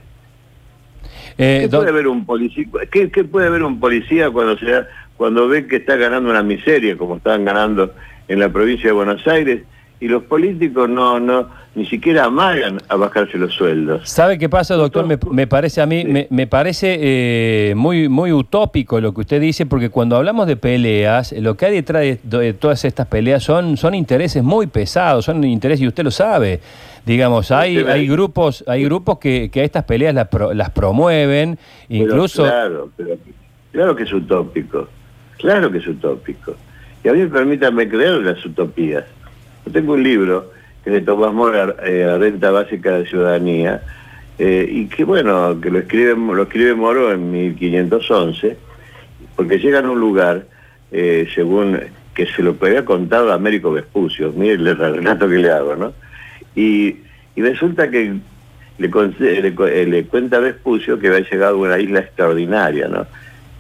Eh, 1.38 1.68
¿Qué, 1.70 1.70
puede 1.70 1.92
ver 1.92 2.08
un 2.08 2.26
policía, 2.26 2.66
¿qué, 2.92 3.08
puede 3.24 3.50
ver 3.50 3.64
un 3.64 3.80
policía 3.80 4.30
cuando, 4.32 4.58
sea, 4.58 4.88
cuando 5.18 5.48
ve 5.48 5.68
que 5.68 5.78
está 5.78 5.96
ganando 5.96 6.30
una 6.30 6.44
miseria, 6.44 6.98
como 6.98 7.18
estaban 7.18 7.44
ganando 7.44 7.94
en 8.28 8.40
la 8.40 8.50
provincia 8.50 8.88
de 8.88 8.94
Buenos 8.94 9.28
Aires, 9.28 9.64
y 10.00 10.08
los 10.08 10.24
políticos 10.24 10.88
no, 10.88 11.20
no, 11.20 11.50
ni 11.74 11.86
siquiera 11.88 12.26
amagan 12.26 12.80
a 12.88 12.96
bajarse 12.96 13.38
los 13.38 13.54
sueldos. 13.54 14.08
¿Sabe 14.08 14.38
qué 14.38 14.48
pasa, 14.48 14.76
doctor? 14.76 15.06
Me, 15.06 15.48
parece 15.48 15.82
a 15.82 15.88
mí, 15.88 16.28
me, 16.30 16.48
parece 16.48 16.98
eh, 17.00 17.74
muy, 17.76 18.08
muy 18.08 18.32
utópico 18.32 19.02
lo 19.02 19.14
que 19.14 19.22
usted 19.22 19.42
dice, 19.42 19.66
porque 19.66 19.90
cuando 19.90 20.16
hablamos 20.16 20.46
de 20.46 20.56
peleas, 20.56 21.32
lo 21.34 21.58
que 21.58 21.66
hay 21.66 21.74
detrás 21.74 22.04
de, 22.04 22.54
todas 22.54 22.86
estas 22.86 23.08
peleas 23.08 23.44
son, 23.44 23.76
son 23.78 23.96
intereses 23.96 24.44
muy 24.44 24.68
pesados, 24.68 25.26
son 25.26 25.44
intereses, 25.44 25.82
y 25.82 25.88
usted 25.88 26.04
lo 26.04 26.12
sabe. 26.12 26.60
Digamos, 27.06 27.52
hay, 27.52 27.78
hay 27.78 28.08
grupos, 28.08 28.64
hay 28.68 28.84
grupos 28.84 29.18
que, 29.18 29.50
que 29.50 29.62
a 29.62 29.64
estas 29.64 29.86
peleas 29.86 30.14
las, 30.14 30.28
las 30.54 30.70
promueven, 30.72 31.58
incluso. 31.90 32.44
Claro, 32.44 32.90
claro 33.72 33.96
que 33.96 34.04
es 34.04 34.14
utópico, 34.14 34.90
claro 35.38 35.72
que 35.72 35.80
es 35.80 35.88
utópico. 35.88 36.56
Y 37.04 37.10
a 37.10 37.14
mí 37.14 37.26
permítanme 37.26 37.88
creer 37.88 38.22
las 38.22 38.44
utopías. 38.46 39.06
Yo 39.66 39.72
tengo 39.72 39.94
un 39.94 40.04
libro 40.04 40.52
que 40.84 40.92
de 40.92 41.02
Tomás 41.02 41.34
Mora, 41.34 41.76
eh, 41.84 42.18
Renta 42.20 42.52
Básica 42.52 42.98
de 42.98 43.06
Ciudadanía, 43.06 43.82
eh, 44.40 44.68
y 44.72 44.86
que 44.88 45.04
bueno, 45.04 45.60
que 45.60 45.70
lo 45.70 45.80
escribe, 45.80 46.16
lo 46.16 46.44
escribe 46.44 46.76
Moro 46.76 47.12
en 47.12 47.32
1511, 47.32 48.58
porque 49.36 49.60
llega 49.60 49.80
a 49.80 49.90
un 49.90 50.00
lugar, 50.00 50.46
eh, 50.92 51.28
según 51.34 51.80
que 52.14 52.26
se 52.26 52.42
lo 52.42 52.56
había 52.60 52.86
contado 52.86 53.32
a 53.32 53.36
Américo 53.36 53.72
Vespucio, 53.72 54.32
mire 54.36 54.54
el 54.54 54.78
relato 54.78 55.30
que 55.30 55.38
le 55.38 55.52
hago, 55.52 55.76
¿no? 55.76 55.94
Y, 56.56 56.98
resulta 57.36 57.92
que 57.92 58.16
le, 58.80 59.86
le, 59.86 60.04
cuenta 60.06 60.38
a 60.38 60.40
Vespucio 60.40 61.00
que 61.00 61.10
había 61.10 61.30
llegado 61.30 61.56
a 61.56 61.60
una 61.60 61.80
isla 61.80 62.00
extraordinaria, 62.00 62.88
¿no? 62.88 63.06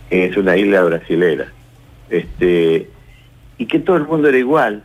Es 0.09 0.35
una 0.35 0.57
isla 0.57 0.83
brasilera. 0.83 1.47
Este, 2.09 2.89
y 3.57 3.65
que 3.65 3.79
todo 3.79 3.97
el 3.97 4.05
mundo 4.05 4.29
era 4.29 4.37
igual, 4.37 4.83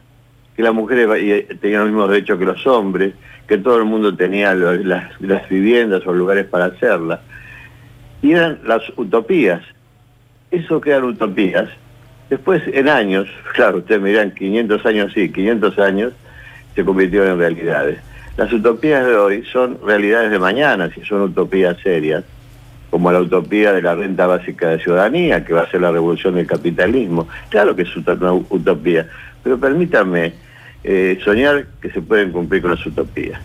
que 0.57 0.63
las 0.63 0.75
mujeres 0.75 1.49
tenían 1.61 1.83
los 1.83 1.91
mismos 1.91 2.11
derechos 2.11 2.39
que 2.39 2.45
los 2.45 2.67
hombres, 2.67 3.15
que 3.47 3.59
todo 3.59 3.79
el 3.79 3.85
mundo 3.85 4.15
tenía 4.15 4.55
las, 4.55 5.49
viviendas 5.49 6.07
o 6.07 6.13
lugares 6.13 6.47
para 6.47 6.67
hacerlas. 6.67 7.21
Y 8.23 8.33
eran 8.33 8.61
las 8.65 8.83
utopías. 8.97 9.63
Eso 10.51 10.81
que 10.81 10.91
eran 10.91 11.05
utopías. 11.05 11.69
Después, 12.31 12.63
en 12.67 12.89
años, 12.89 13.29
claro, 13.55 13.79
ustedes 13.79 14.01
me 14.01 14.11
dirán 14.11 14.33
500 14.33 14.87
años 14.87 15.13
sí, 15.13 15.31
500 15.31 15.79
años, 15.79 16.13
se 16.75 16.85
convirtieron 16.85 17.33
en 17.33 17.39
realidades. 17.39 17.99
Las 18.37 18.53
utopías 18.53 19.05
de 19.05 19.17
hoy 19.17 19.45
son 19.53 19.79
realidades 19.85 20.31
de 20.31 20.39
mañana, 20.39 20.91
si 20.95 21.03
son 21.05 21.23
utopías 21.23 21.77
serias 21.83 22.25
como 22.93 23.11
la 23.11 23.21
utopía 23.21 23.73
de 23.73 23.81
la 23.81 23.95
renta 23.95 24.27
básica 24.27 24.69
de 24.69 24.79
ciudadanía, 24.79 25.47
que 25.47 25.55
va 25.55 25.63
a 25.63 25.71
ser 25.71 25.81
la 25.81 25.91
revolución 25.91 26.35
del 26.35 26.47
capitalismo. 26.47 27.27
Claro 27.49 27.75
que 27.75 27.83
es 27.83 27.97
una 27.97 28.35
utopía, 28.35 29.09
pero 29.43 29.59
permítame 29.59 30.35
eh, 30.85 31.19
soñar 31.25 31.69
que 31.81 31.91
se 31.91 32.03
pueden 32.03 32.33
cumplir 32.33 32.61
con 32.61 32.73
las 32.73 32.85
utopías. 32.85 33.41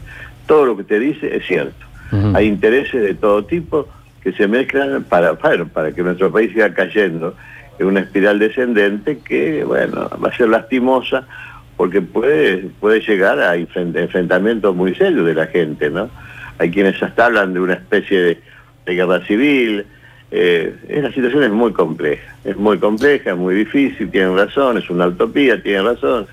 Todo 0.47 0.65
lo 0.65 0.75
que 0.75 0.83
te 0.83 0.99
dice 0.99 1.33
es 1.33 1.47
cierto. 1.47 1.85
Hay 2.33 2.45
intereses 2.45 3.01
de 3.01 3.13
todo 3.13 3.45
tipo 3.45 3.87
que 4.21 4.33
se 4.33 4.49
mezclan 4.49 5.05
para, 5.05 5.35
para 5.35 5.93
que 5.93 6.03
nuestro 6.03 6.29
país 6.29 6.51
siga 6.51 6.73
cayendo 6.73 7.33
en 7.79 7.87
una 7.87 8.01
espiral 8.01 8.39
descendente 8.39 9.19
que, 9.19 9.63
bueno, 9.63 10.09
va 10.21 10.27
a 10.27 10.35
ser 10.35 10.49
lastimosa 10.49 11.25
porque 11.77 12.01
puede, 12.01 12.69
puede 12.81 12.99
llegar 12.99 13.39
a 13.39 13.55
enfrentamientos 13.55 14.75
muy 14.75 14.93
serios 14.93 15.25
de 15.25 15.33
la 15.35 15.47
gente, 15.47 15.89
¿no? 15.89 16.09
Hay 16.59 16.69
quienes 16.69 17.01
hasta 17.01 17.27
hablan 17.27 17.53
de 17.53 17.61
una 17.61 17.75
especie 17.75 18.21
de 18.21 18.56
de 18.87 18.95
guerra 18.95 19.23
civil. 19.25 19.85
Eh, 20.31 20.75
la 20.89 21.11
situación 21.11 21.43
es 21.43 21.51
muy 21.51 21.71
compleja, 21.71 22.35
es 22.43 22.57
muy 22.57 22.79
compleja, 22.79 23.35
muy 23.35 23.55
difícil, 23.55 24.09
tienen 24.09 24.35
razón, 24.35 24.77
es 24.77 24.89
una 24.89 25.07
utopía, 25.07 25.61
tienen 25.61 25.85
razón, 25.85 26.27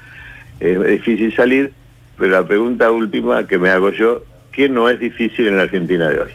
es 0.58 0.84
difícil 0.86 1.34
salir, 1.36 1.72
pero 2.18 2.32
la 2.32 2.46
pregunta 2.46 2.90
última 2.90 3.46
que 3.46 3.58
me 3.58 3.70
hago 3.70 3.90
yo, 3.90 4.24
¿qué 4.50 4.68
no 4.68 4.88
es 4.88 4.98
difícil 4.98 5.46
en 5.46 5.58
la 5.58 5.64
Argentina 5.64 6.08
de 6.08 6.20
hoy? 6.20 6.30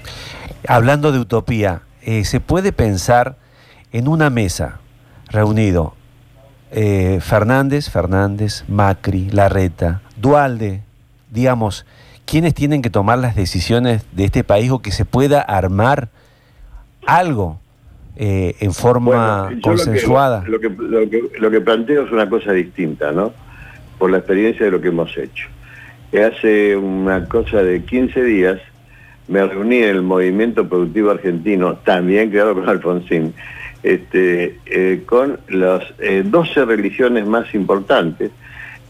Hablando 0.67 1.11
de 1.11 1.19
utopía, 1.19 1.81
eh, 2.01 2.23
¿se 2.23 2.39
puede 2.39 2.71
pensar 2.71 3.35
en 3.91 4.07
una 4.07 4.29
mesa 4.29 4.79
reunido 5.29 5.95
eh, 6.71 7.19
Fernández, 7.21 7.89
Fernández, 7.89 8.63
Macri, 8.67 9.29
Larreta, 9.31 10.01
Dualde, 10.15 10.81
digamos, 11.31 11.85
quiénes 12.29 12.53
tienen 12.53 12.81
que 12.81 12.91
tomar 12.91 13.17
las 13.17 13.35
decisiones 13.35 14.05
de 14.11 14.25
este 14.25 14.43
país 14.43 14.69
o 14.69 14.81
que 14.81 14.91
se 14.91 15.03
pueda 15.03 15.41
armar 15.41 16.09
algo 17.07 17.59
eh, 18.15 18.55
en 18.59 18.73
forma 18.73 19.49
consensuada. 19.63 20.43
Lo 20.47 20.59
que, 20.59 20.69
lo, 20.69 21.51
que, 21.51 21.61
planteo 21.61 22.05
es 22.05 22.11
una 22.11 22.29
cosa 22.29 22.51
distinta, 22.51 23.11
¿no? 23.11 23.33
Por 23.97 24.11
la 24.11 24.17
experiencia 24.17 24.65
de 24.65 24.71
lo 24.71 24.79
que 24.79 24.89
hemos 24.89 25.17
hecho. 25.17 25.47
Hace 26.13 26.75
una 26.75 27.25
cosa 27.25 27.63
de 27.63 27.83
15 27.83 28.23
días 28.23 28.59
me 29.27 29.45
reuní 29.45 29.77
en 29.77 29.89
el 29.89 30.01
Movimiento 30.03 30.67
Productivo 30.67 31.11
Argentino, 31.11 31.77
también 31.77 32.29
creado 32.29 32.53
con 32.53 32.69
Alfonsín, 32.69 33.33
este, 33.81 34.59
eh, 34.67 35.03
con 35.05 35.39
las 35.47 35.83
12 35.97 36.59
eh, 36.59 36.65
religiones 36.65 37.25
más 37.25 37.53
importantes 37.55 38.31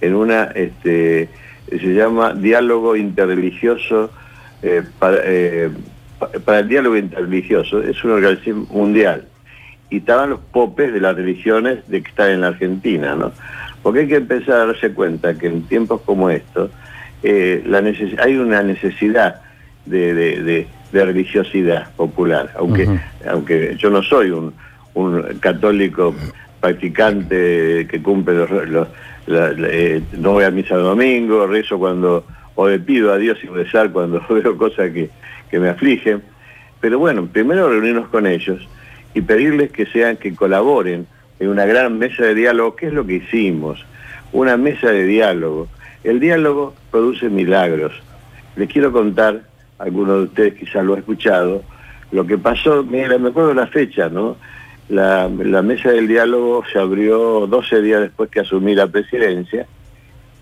en 0.02 0.16
una 0.16 0.46
este, 0.56 1.30
se 1.70 1.94
llama 1.94 2.34
Diálogo 2.34 2.96
Interreligioso 2.96 4.12
eh, 4.62 4.84
eh, 5.02 5.70
para, 6.44 6.60
el 6.60 6.68
Diálogo 6.68 6.98
Interreligioso, 6.98 7.82
es 7.82 8.04
una 8.04 8.16
organización 8.16 8.68
mundial. 8.70 9.26
Y 9.90 9.98
estaban 9.98 10.32
los 10.32 10.40
popes 10.40 10.94
de 10.94 11.00
las 11.00 11.16
religiones 11.16 11.88
de 11.88 12.02
que 12.02 12.10
están 12.10 12.32
en 12.32 12.42
la 12.42 12.48
Argentina, 12.48 13.16
¿no? 13.16 13.32
Porque 13.82 14.02
hay 14.02 14.08
que 14.08 14.18
empezar 14.18 14.56
a 14.56 14.66
darse 14.68 14.92
cuenta 14.92 15.38
que 15.38 15.48
en 15.48 15.64
tiempos 15.64 16.02
como 16.02 16.30
estos 16.30 16.70
eh, 17.24 17.64
la 17.66 17.82
hay 18.22 18.36
una 18.38 18.62
necesidad 18.62 19.42
de, 19.86 20.68
religiosidad 20.92 21.92
popular, 21.96 22.52
aunque, 22.58 23.00
aunque 23.28 23.76
yo 23.78 23.90
no 23.90 24.04
soy 24.04 24.32
un, 24.32 24.54
católico 25.40 26.14
practicante 26.60 27.88
que 27.90 28.02
cumple 28.02 28.36
los 28.68 28.88
eh, 29.32 30.02
no 30.18 30.34
voy 30.34 30.44
a 30.44 30.52
misa 30.52 30.76
el 30.76 30.84
domingo, 30.84 31.46
rezo 31.46 31.78
cuando, 31.78 32.26
o 32.56 32.68
le 32.68 32.80
pido 32.80 33.14
a 33.14 33.18
Dios 33.18 33.38
y 33.44 33.48
rezar 33.48 33.92
cuando 33.92 34.24
veo 34.30 34.58
cosas 34.58 34.92
que, 34.92 35.10
me 35.60 35.70
afligen. 35.70 36.22
Pero 36.80 37.00
bueno, 37.00 37.28
primero 37.28 37.70
reunirnos 37.70 38.08
con 38.10 38.26
ellos 38.26 38.68
y 39.14 39.22
pedirles 39.22 39.72
que 39.72 39.86
sean, 39.86 40.18
que 40.18 40.34
colaboren 40.36 41.08
en 41.40 41.50
una 41.50 41.66
gran 41.66 41.98
mesa 41.98 42.24
de 42.24 42.36
diálogo, 42.36 42.76
¿qué 42.76 42.88
es 42.88 42.94
lo 42.94 43.06
que 43.06 43.16
hicimos? 43.16 43.86
Una 44.32 44.58
mesa 44.58 44.92
de 44.92 45.06
diálogo. 45.06 45.68
El 46.04 46.20
diálogo 46.20 46.74
produce 46.92 47.30
milagros. 47.30 47.94
Les 48.56 48.70
quiero 48.70 48.92
contar, 48.92 49.42
algunos 49.78 50.18
de 50.18 50.24
ustedes 50.24 50.54
quizás 50.56 50.84
lo 50.86 50.94
han 50.94 51.00
escuchado, 51.00 51.64
lo 52.12 52.26
que 52.26 52.38
pasó, 52.38 52.84
mira, 52.84 53.18
me 53.18 53.30
acuerdo 53.30 53.54
la 53.54 53.68
fecha, 53.68 54.10
¿no? 54.10 54.38
La, 54.90 55.28
mesa 55.28 55.92
del 55.92 56.08
diálogo 56.08 56.64
se 56.72 56.80
abrió 56.80 57.46
12 57.46 57.82
días 57.82 58.02
después 58.02 58.30
que 58.30 58.40
asumí 58.40 58.74
la 58.74 58.88
presidencia 58.88 59.68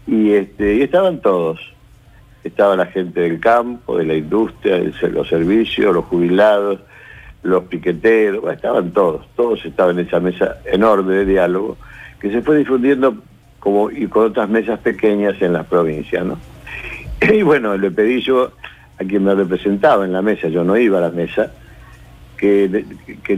y, 0.07 0.31
este, 0.31 0.75
y 0.75 0.81
estaban 0.81 1.21
todos. 1.21 1.59
Estaba 2.43 2.77
la 2.77 2.85
gente 2.85 3.19
del 3.19 3.41
campo, 3.41 3.97
de 3.97 4.05
la 4.05 4.15
industria, 4.15 4.79
los 5.11 5.27
servicios, 5.27 5.93
los 5.93 6.05
jubilados, 6.05 6.79
los 7.43 7.65
piqueteros, 7.65 8.51
estaban 8.51 8.91
todos, 8.91 9.27
todos 9.35 9.63
estaban 9.65 9.99
en 9.99 10.07
esa 10.07 10.19
mesa 10.19 10.57
enorme 10.65 11.15
de 11.15 11.25
diálogo 11.25 11.77
que 12.19 12.31
se 12.31 12.41
fue 12.41 12.57
difundiendo 12.57 13.17
como 13.59 13.91
y 13.91 14.07
con 14.07 14.27
otras 14.27 14.49
mesas 14.49 14.79
pequeñas 14.79 15.41
en 15.41 15.53
las 15.53 15.65
provincias, 15.67 16.25
¿no? 16.25 16.39
Y 17.33 17.41
bueno, 17.41 17.75
le 17.77 17.91
pedí 17.91 18.21
yo 18.21 18.51
a 18.99 19.03
quien 19.03 19.23
me 19.23 19.35
representaba 19.35 20.05
en 20.05 20.13
la 20.13 20.21
mesa, 20.21 20.47
yo 20.47 20.63
no 20.63 20.77
iba 20.77 20.99
a 20.99 21.01
la 21.01 21.11
mesa, 21.11 21.51
que, 22.37 22.85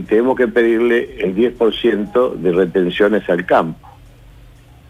tenemos 0.06 0.36
que 0.36 0.48
pedirle 0.48 1.16
el 1.18 1.34
10% 1.34 2.34
de 2.34 2.52
retenciones 2.52 3.28
al 3.28 3.46
campo. 3.46 3.88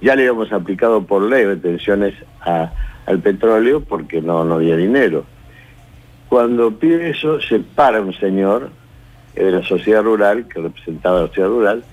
Ya 0.00 0.16
le 0.16 0.22
habíamos 0.22 0.52
aplicado 0.52 1.02
por 1.04 1.22
ley 1.22 1.44
retenciones 1.44 2.14
al 2.40 3.20
petróleo 3.20 3.80
porque 3.80 4.20
no, 4.20 4.44
no 4.44 4.54
había 4.54 4.76
dinero. 4.76 5.24
Cuando 6.28 6.72
pide 6.72 7.10
eso, 7.10 7.40
se 7.40 7.60
para 7.60 8.00
un 8.00 8.14
señor 8.14 8.70
de 9.34 9.50
la 9.50 9.62
sociedad 9.62 10.02
rural, 10.02 10.46
que 10.46 10.60
representaba 10.60 11.22
la 11.22 11.26
sociedad 11.28 11.48
rural, 11.48 11.84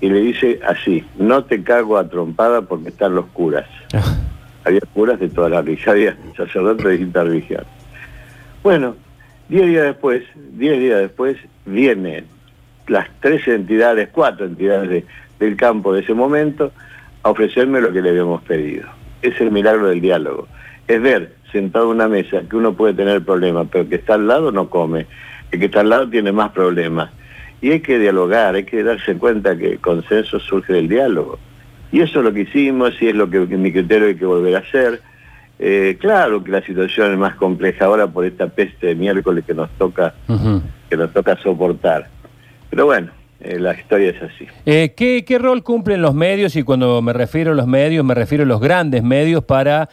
y 0.00 0.08
le 0.08 0.20
dice 0.20 0.60
así, 0.66 1.04
no 1.18 1.44
te 1.44 1.62
cago 1.62 1.96
a 1.96 2.08
trompada 2.08 2.62
porque 2.62 2.88
están 2.88 3.14
los 3.14 3.26
curas. 3.26 3.66
había 4.64 4.80
curas 4.92 5.20
de 5.20 5.28
toda 5.28 5.48
la 5.48 5.62
religión, 5.62 5.94
había 5.94 6.16
sacerdotes 6.36 6.84
de 6.84 6.90
distintas 6.92 7.24
religiones. 7.24 7.66
Bueno, 8.62 8.96
Diez 9.48 9.66
días 9.66 9.84
después, 9.84 10.22
diez 10.52 10.78
días 10.78 11.00
después, 11.00 11.36
vienen 11.66 12.26
las 12.86 13.08
tres 13.20 13.46
entidades, 13.48 14.08
cuatro 14.12 14.46
entidades 14.46 15.04
del 15.38 15.56
campo 15.56 15.92
de 15.92 16.02
ese 16.02 16.14
momento, 16.14 16.72
a 17.22 17.30
ofrecerme 17.30 17.80
lo 17.80 17.92
que 17.92 18.02
le 18.02 18.10
habíamos 18.10 18.42
pedido. 18.42 18.88
Es 19.22 19.40
el 19.40 19.50
milagro 19.50 19.88
del 19.88 20.00
diálogo. 20.00 20.46
Es 20.86 21.00
ver, 21.00 21.32
sentado 21.50 21.86
en 21.86 21.92
una 21.92 22.08
mesa, 22.08 22.42
que 22.48 22.56
uno 22.56 22.74
puede 22.74 22.94
tener 22.94 23.24
problemas, 23.24 23.68
pero 23.70 23.88
que 23.88 23.94
está 23.96 24.14
al 24.14 24.26
lado 24.26 24.52
no 24.52 24.68
come. 24.68 25.06
El 25.50 25.60
que 25.60 25.66
está 25.66 25.80
al 25.80 25.88
lado 25.88 26.08
tiene 26.10 26.32
más 26.32 26.50
problemas. 26.50 27.10
Y 27.62 27.70
hay 27.70 27.80
que 27.80 27.98
dialogar, 27.98 28.56
hay 28.56 28.64
que 28.64 28.82
darse 28.82 29.16
cuenta 29.16 29.56
que 29.56 29.72
el 29.72 29.78
consenso 29.78 30.38
surge 30.38 30.74
del 30.74 30.88
diálogo. 30.88 31.38
Y 31.92 32.00
eso 32.00 32.18
es 32.18 32.24
lo 32.24 32.34
que 32.34 32.40
hicimos 32.40 33.00
y 33.00 33.08
es 33.08 33.14
lo 33.14 33.30
que 33.30 33.38
en 33.38 33.62
mi 33.62 33.72
criterio 33.72 34.08
hay 34.08 34.16
que 34.16 34.26
volver 34.26 34.56
a 34.56 34.58
hacer. 34.58 35.00
Eh, 35.66 35.96
claro 35.98 36.44
que 36.44 36.50
la 36.50 36.60
situación 36.60 37.12
es 37.12 37.18
más 37.18 37.36
compleja 37.36 37.86
ahora 37.86 38.06
por 38.06 38.26
esta 38.26 38.48
peste 38.48 38.88
de 38.88 38.94
miércoles 38.94 39.46
que 39.46 39.54
nos 39.54 39.70
toca, 39.78 40.12
que 40.90 40.94
nos 40.94 41.10
toca 41.10 41.38
soportar. 41.38 42.06
Pero 42.68 42.84
bueno, 42.84 43.10
eh, 43.40 43.58
la 43.58 43.72
historia 43.72 44.10
es 44.10 44.22
así. 44.22 44.46
Eh, 44.66 44.92
¿qué, 44.94 45.38
rol 45.38 45.62
cumplen 45.62 46.02
los 46.02 46.14
medios? 46.14 46.54
Y 46.56 46.64
cuando 46.64 47.00
me 47.00 47.14
refiero 47.14 47.52
a 47.52 47.54
los 47.54 47.66
medios, 47.66 48.04
me 48.04 48.14
refiero 48.14 48.44
a 48.44 48.46
los 48.46 48.60
grandes 48.60 49.02
medios 49.02 49.42
para 49.42 49.88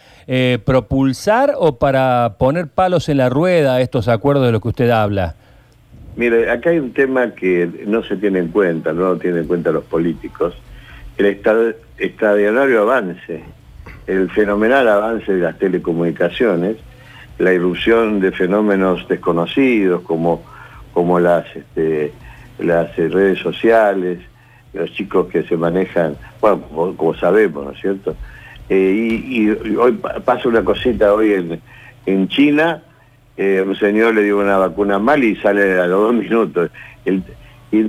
propulsar 0.66 1.54
o 1.56 1.78
para 1.78 2.34
poner 2.38 2.66
palos 2.66 3.08
en 3.08 3.16
la 3.16 3.30
rueda 3.30 3.76
a 3.76 3.80
estos 3.80 4.08
acuerdos 4.08 4.44
de 4.44 4.52
los 4.52 4.60
que 4.60 4.68
usted 4.68 4.90
habla. 4.90 5.36
Mire, 6.16 6.50
acá 6.50 6.68
hay 6.68 6.80
un 6.80 6.92
tema 6.92 7.30
que 7.30 7.66
no 7.86 8.02
se 8.02 8.16
tiene 8.16 8.40
en 8.40 8.48
cuenta, 8.48 8.92
no 8.92 9.14
lo 9.14 9.16
tienen 9.16 9.40
en 9.40 9.46
cuenta 9.48 9.72
los 9.72 9.84
políticos, 9.84 10.52
el 11.16 11.40
extraordinario 11.96 12.82
avance 12.82 13.42
el 14.06 14.30
fenomenal 14.30 14.88
avance 14.88 15.32
de 15.32 15.40
las 15.40 15.58
telecomunicaciones, 15.58 16.76
la 17.38 17.52
irrupción 17.52 18.20
de 18.20 18.32
fenómenos 18.32 19.06
desconocidos 19.08 20.02
como, 20.02 20.42
como 20.92 21.20
las, 21.20 21.44
este, 21.54 22.12
las 22.58 22.94
redes 22.96 23.38
sociales, 23.38 24.18
los 24.72 24.92
chicos 24.92 25.28
que 25.28 25.42
se 25.44 25.56
manejan, 25.56 26.16
bueno, 26.40 26.62
como, 26.96 27.14
sabemos, 27.14 27.64
¿no 27.64 27.70
es 27.72 27.80
cierto? 27.80 28.16
Eh, 28.68 29.18
y, 29.28 29.50
hoy 29.76 29.92
pasa 30.24 30.48
una 30.48 30.64
cosita 30.64 31.12
hoy 31.12 31.32
en, 31.32 31.60
en 32.06 32.28
China, 32.28 32.82
eh, 33.36 33.62
un 33.66 33.76
señor 33.76 34.14
le 34.14 34.22
dio 34.22 34.38
una 34.38 34.58
vacuna 34.58 34.98
mal 34.98 35.22
y 35.24 35.36
sale 35.36 35.78
a 35.80 35.86
los 35.86 36.00
dos 36.00 36.14
minutos. 36.14 36.70
y, 37.04 37.22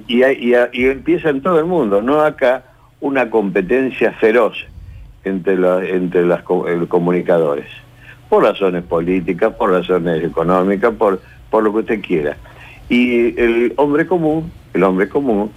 y, 0.08 0.24
y, 0.72 0.86
empieza 0.86 1.30
en 1.30 1.42
todo 1.42 1.60
el 1.60 1.66
mundo, 1.66 2.02
no 2.02 2.22
acá, 2.22 2.64
una 3.02 3.30
competencia 3.30 4.14
feroz 4.14 4.66
entre, 5.24 5.56
entre 5.96 6.26
las 6.26 6.44
comunicadores, 6.44 7.68
por 8.30 8.44
razones 8.44 8.84
políticas, 8.84 9.54
por 9.54 9.72
razones 9.72 10.24
económicas, 10.24 10.94
por, 10.96 11.22
por 11.50 11.64
lo 11.64 11.72
que 11.72 11.80
usted 11.80 12.02
quiera. 12.02 12.38
Y 12.90 13.40
el 13.40 13.74
hombre 13.78 14.06
común, 14.06 14.52
el 14.74 14.84
hombre 14.84 15.08
común, 15.10 15.52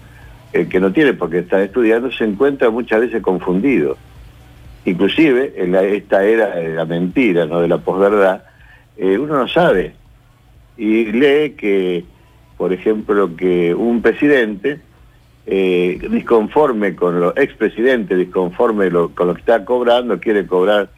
el 0.53 0.69
que 0.69 0.81
no 0.81 0.93
tiene 0.93 1.13
por 1.13 1.31
qué 1.31 1.41
estar 1.41 1.61
estudiando, 1.61 2.11
se 2.11 2.25
encuentra 2.25 2.71
muchas 2.71 3.01
veces 3.01 3.23
confundido. 3.23 3.97
Inclusive 4.85 5.55
en 5.57 5.75
esta 5.75 6.25
era 6.25 6.55
de 6.55 6.75
la 6.75 6.85
mentira, 6.85 7.45
no 7.47 7.61
de 7.61 7.69
la 7.69 7.79
posverdad, 7.79 8.45
eh, 8.97 9.19
uno 9.19 9.37
no 9.37 9.49
sabe 9.49 9.95
y 10.77 11.07
lee 11.07 11.55
que, 11.57 12.05
por 12.57 12.73
ejemplo, 12.73 13.35
que 13.37 13.75
un 13.75 14.03
presidente 14.03 14.81
eh, 15.49 15.99
disconforme 16.11 16.97
con 16.97 17.21
los 17.21 17.37
expresidentes, 17.37 18.19
disconforme 18.19 18.91
con 18.91 19.29
lo 19.29 19.35
que 19.35 19.41
está 19.41 19.65
cobrando, 19.65 20.19
quiere 20.19 20.45
cobrar. 20.45 20.89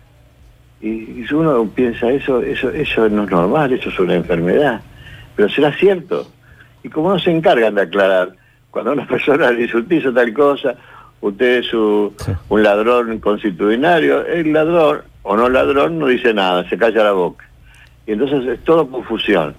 Y, 0.81 1.25
si 1.29 1.35
uno 1.35 1.69
piensa 1.75 2.11
eso, 2.11 2.41
eso, 2.41 2.71
eso 2.71 3.09
no 3.11 3.25
es 3.25 3.31
normal, 3.31 3.73
eso 3.75 3.91
es 3.91 3.99
una 3.99 4.15
enfermedad. 4.15 4.81
Pero 5.37 5.49
será 5.51 5.73
cierto. 5.75 6.27
Y 6.83 6.89
como 6.89 7.13
no 7.13 7.19
se 7.19 7.31
encargan 7.31 7.75
de 7.75 7.83
aclarar, 7.83 8.33
cuando 8.71 8.93
una 8.93 9.07
persona 9.09 9.51
dice, 9.51 9.77
usted 9.77 9.97
hizo 9.97 10.13
tal 10.13 10.33
cosa, 10.33 10.77
usted 11.21 11.59
es 11.59 11.75
un, 11.75 12.15
ladrón 12.51 13.19
constitucionario, 13.19 14.25
el 14.27 14.53
ladrón 14.53 15.03
o 15.25 15.37
no 15.37 15.49
ladrón 15.51 15.99
no 15.99 16.07
dice 16.07 16.33
nada, 16.33 16.67
se 16.71 16.79
calla 16.79 17.05
la 17.05 17.13
boca. 17.13 17.47
Y 18.07 18.13
entonces 18.13 18.47
es 18.47 18.65
todo 18.65 18.89
confusión. 18.89 19.55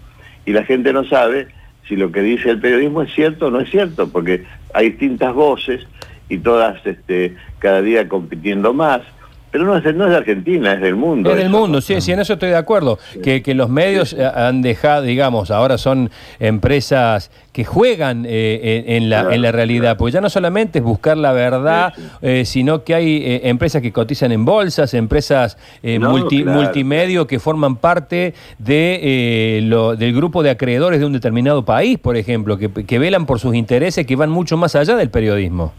Y 0.46 0.54
la 0.54 0.64
gente 0.64 0.92
no 0.92 1.04
sabe 1.04 1.48
si 1.90 1.96
lo 1.96 2.12
que 2.12 2.22
dice 2.22 2.52
el 2.52 2.60
periodismo 2.60 3.02
es 3.02 3.12
cierto 3.14 3.48
o 3.48 3.52
no 3.52 3.60
es 3.60 3.70
cierto, 3.72 4.10
porque 4.10 4.46
hay 4.74 4.92
distintas 4.92 5.34
voces 5.34 5.88
y 6.30 6.38
todas 6.38 6.86
este, 6.86 7.36
cada 7.58 7.82
día 7.82 8.08
compitiendo 8.08 8.74
más. 8.74 9.02
Pero 9.52 9.66
no 9.66 9.78
es, 9.78 9.96
no 9.96 10.06
es 10.06 10.12
de 10.12 10.18
Argentina, 10.18 10.74
es 10.74 10.82
del 10.82 10.96
mundo. 10.96 11.32
Es 11.32 11.38
del 11.38 11.50
mundo, 11.50 11.82
sí, 11.82 12.00
sí, 12.02 12.12
en 12.12 12.20
eso 12.20 12.34
estoy 12.34 12.50
de 12.50 12.58
acuerdo. 12.58 13.00
Que, 13.24 13.42
que, 13.42 13.54
los 13.54 13.70
medios 13.70 14.14
han 14.14 14.62
dejado, 14.62 15.02
digamos, 15.02 15.50
ahora 15.52 15.78
son 15.78 16.12
empresas 16.40 17.32
que 17.52 17.66
juegan 17.66 18.26
eh, 18.28 18.86
en, 18.88 19.10
la, 19.10 19.34
en 19.34 19.42
la 19.42 19.52
realidad, 19.52 19.98
porque 19.98 20.14
ya 20.14 20.22
no 20.22 20.30
solamente 20.30 20.80
es 20.80 20.86
buscar 20.86 21.18
la 21.18 21.32
verdad, 21.32 21.94
eh, 22.22 22.46
sino 22.46 22.84
que 22.84 22.94
hay 22.94 23.18
eh, 23.18 23.42
empresas 23.50 23.82
que 23.82 23.92
cotizan 23.92 24.32
en 24.32 24.46
bolsas, 24.46 24.94
empresas 24.94 25.58
multi, 26.00 26.44
multimedio 26.44 27.28
que 27.28 27.40
forman 27.40 27.76
parte 27.78 28.34
de, 28.60 29.62
lo, 29.64 29.96
del 29.96 30.14
grupo 30.14 30.44
de 30.44 30.52
acreedores 30.52 31.00
de 31.00 31.06
un 31.06 31.14
determinado 31.14 31.66
país, 31.66 31.98
por 31.98 32.18
ejemplo, 32.18 32.58
que, 32.58 32.70
que 32.72 33.00
velan 33.00 33.26
por 33.26 33.40
sus 33.40 33.56
intereses 33.56 34.06
que 34.06 34.16
van 34.16 34.30
mucho 34.30 34.56
más 34.56 34.76
allá 34.76 34.96
del 34.96 35.10
periodismo. 35.10 35.74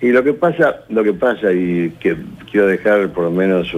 Y 0.00 0.10
lo 0.10 0.22
que 0.22 0.32
pasa, 0.32 0.80
lo 0.88 1.02
que 1.02 1.12
pasa, 1.12 1.52
y 1.52 1.90
que 2.00 2.16
quiero 2.50 2.66
dejar 2.66 3.08
por 3.08 3.24
lo 3.24 3.30
menos 3.30 3.74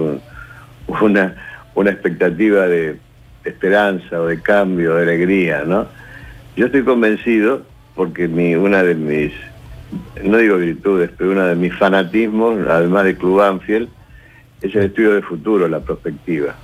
una, 0.87 1.35
una 1.73 1.89
expectativa 1.89 2.67
de, 2.67 2.97
esperanza 3.43 4.21
o 4.21 4.27
de 4.27 4.41
cambio, 4.41 4.95
de 4.95 5.03
alegría, 5.03 5.63
¿no? 5.65 5.87
Yo 6.55 6.67
estoy 6.67 6.83
convencido, 6.83 7.63
porque 7.95 8.27
una 8.27 8.83
de 8.83 8.95
mis, 8.95 9.31
no 10.23 10.37
digo 10.37 10.57
virtudes, 10.57 11.09
pero 11.17 11.31
una 11.31 11.47
de 11.47 11.55
mis 11.55 11.73
fanatismos, 11.75 12.67
además 12.67 13.05
de 13.05 13.15
Club 13.15 13.41
Anfield, 13.41 13.89
es 14.61 14.75
el 14.75 14.85
estudio 14.85 15.13
de 15.13 15.21
futuro, 15.21 15.67
la 15.67 15.79
perspectiva. 15.79 16.55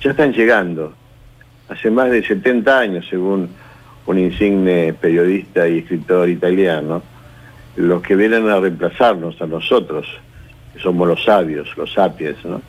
Ya 0.00 0.12
están 0.12 0.32
llegando, 0.32 0.94
hace 1.68 1.90
más 1.90 2.10
de 2.10 2.22
70 2.24 2.78
años, 2.78 3.06
según 3.10 3.50
un 4.06 4.18
insigne 4.18 4.94
periodista 4.94 5.68
y 5.68 5.78
escritor 5.78 6.28
italiano, 6.28 7.02
los 7.76 8.02
que 8.02 8.16
vienen 8.16 8.48
a 8.48 8.58
reemplazarnos 8.60 9.40
a 9.40 9.46
nosotros, 9.46 10.06
que 10.72 10.80
somos 10.80 11.06
los 11.06 11.22
sabios, 11.24 11.68
los 11.76 11.92
sapiens, 11.92 12.44
¿no? 12.44 12.60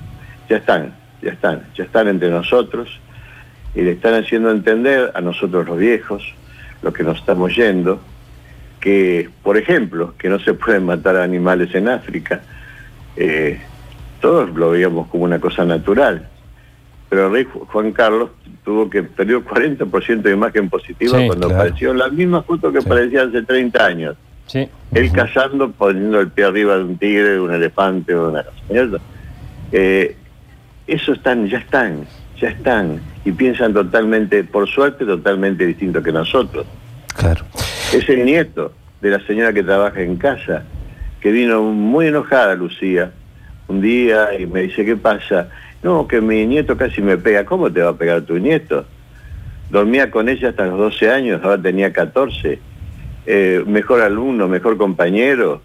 Ya 0.50 0.58
están, 0.58 0.94
ya 1.22 1.32
están, 1.32 1.64
ya 1.76 1.84
están 1.84 2.08
entre 2.08 2.30
nosotros 2.30 2.90
y 3.74 3.82
le 3.82 3.92
están 3.92 4.16
haciendo 4.16 4.52
entender 4.52 5.12
a 5.14 5.22
nosotros 5.22 5.66
los 5.68 5.78
viejos, 5.78 6.24
los 6.82 6.94
que 6.94 7.04
nos 7.04 7.18
estamos 7.18 7.56
yendo, 7.56 8.02
que, 8.80 9.30
por 9.44 9.58
ejemplo, 9.58 10.16
que 10.18 10.28
no 10.28 10.40
se 10.40 10.54
pueden 10.54 10.86
matar 10.86 11.16
animales 11.16 11.74
en 11.76 11.88
África. 11.88 12.42
Eh, 13.16 13.60
todos 14.20 14.50
lo 14.52 14.72
veíamos 14.72 15.08
como 15.08 15.24
una 15.24 15.40
cosa 15.40 15.64
natural. 15.64 16.28
Pero 17.10 17.28
el 17.28 17.34
rey 17.34 17.48
Juan 17.52 17.92
Carlos 17.92 18.30
tuvo 18.64 18.90
que 18.90 19.04
perdió 19.04 19.44
40% 19.44 20.22
de 20.22 20.32
imagen 20.32 20.70
positiva 20.70 21.20
cuando 21.28 21.48
apareció 21.48 21.94
la 21.94 22.08
misma 22.08 22.42
justo 22.42 22.72
que 22.72 22.82
parecía 22.82 23.24
hace 23.24 23.42
30 23.42 23.86
años. 23.86 24.16
Él 24.54 25.12
cazando, 25.12 25.72
poniendo 25.72 26.20
el 26.20 26.30
pie 26.30 26.46
arriba 26.46 26.78
de 26.78 26.84
un 26.84 26.98
tigre, 26.98 27.30
de 27.30 27.40
un 27.40 27.54
elefante 27.54 28.14
o 28.14 28.26
de 28.26 28.32
una 28.32 28.44
cosa. 28.44 29.04
Eh, 29.72 30.16
eso 30.88 31.14
están, 31.14 31.48
ya 31.48 31.60
están, 31.60 32.06
ya 32.40 32.50
están. 32.50 33.02
Y 33.24 33.32
piensan 33.32 33.74
totalmente, 33.74 34.44
por 34.44 34.68
suerte, 34.68 35.06
totalmente 35.06 35.66
distinto 35.66 36.04
que 36.04 36.12
nosotros. 36.12 36.66
Claro. 37.16 37.46
Es 37.94 38.08
el 38.10 38.26
nieto 38.26 38.74
de 39.02 39.12
la 39.12 39.26
señora 39.26 39.54
que 39.54 39.64
trabaja 39.64 40.02
en 40.02 40.18
casa, 40.18 40.64
que 41.22 41.32
vino 41.32 41.62
muy 41.64 42.08
enojada, 42.08 42.56
Lucía, 42.56 43.12
un 43.68 43.82
día 43.82 44.38
y 44.38 44.46
me 44.46 44.64
dice, 44.64 44.84
¿qué 44.84 44.96
pasa? 44.96 45.50
No, 45.84 46.08
que 46.08 46.20
mi 46.20 46.46
nieto 46.46 46.76
casi 46.76 47.02
me 47.02 47.18
pega. 47.18 47.46
¿Cómo 47.46 47.72
te 47.72 47.82
va 47.82 47.92
a 47.92 47.96
pegar 47.96 48.22
tu 48.22 48.38
nieto? 48.38 48.86
Dormía 49.70 50.12
con 50.12 50.28
ella 50.28 50.50
hasta 50.50 50.66
los 50.66 50.78
12 50.78 51.10
años, 51.10 51.42
ahora 51.44 51.62
tenía 51.62 51.94
14 51.94 52.60
eh, 53.26 53.64
mejor 53.66 54.02
alumno, 54.02 54.48
mejor 54.48 54.78
compañero, 54.78 55.62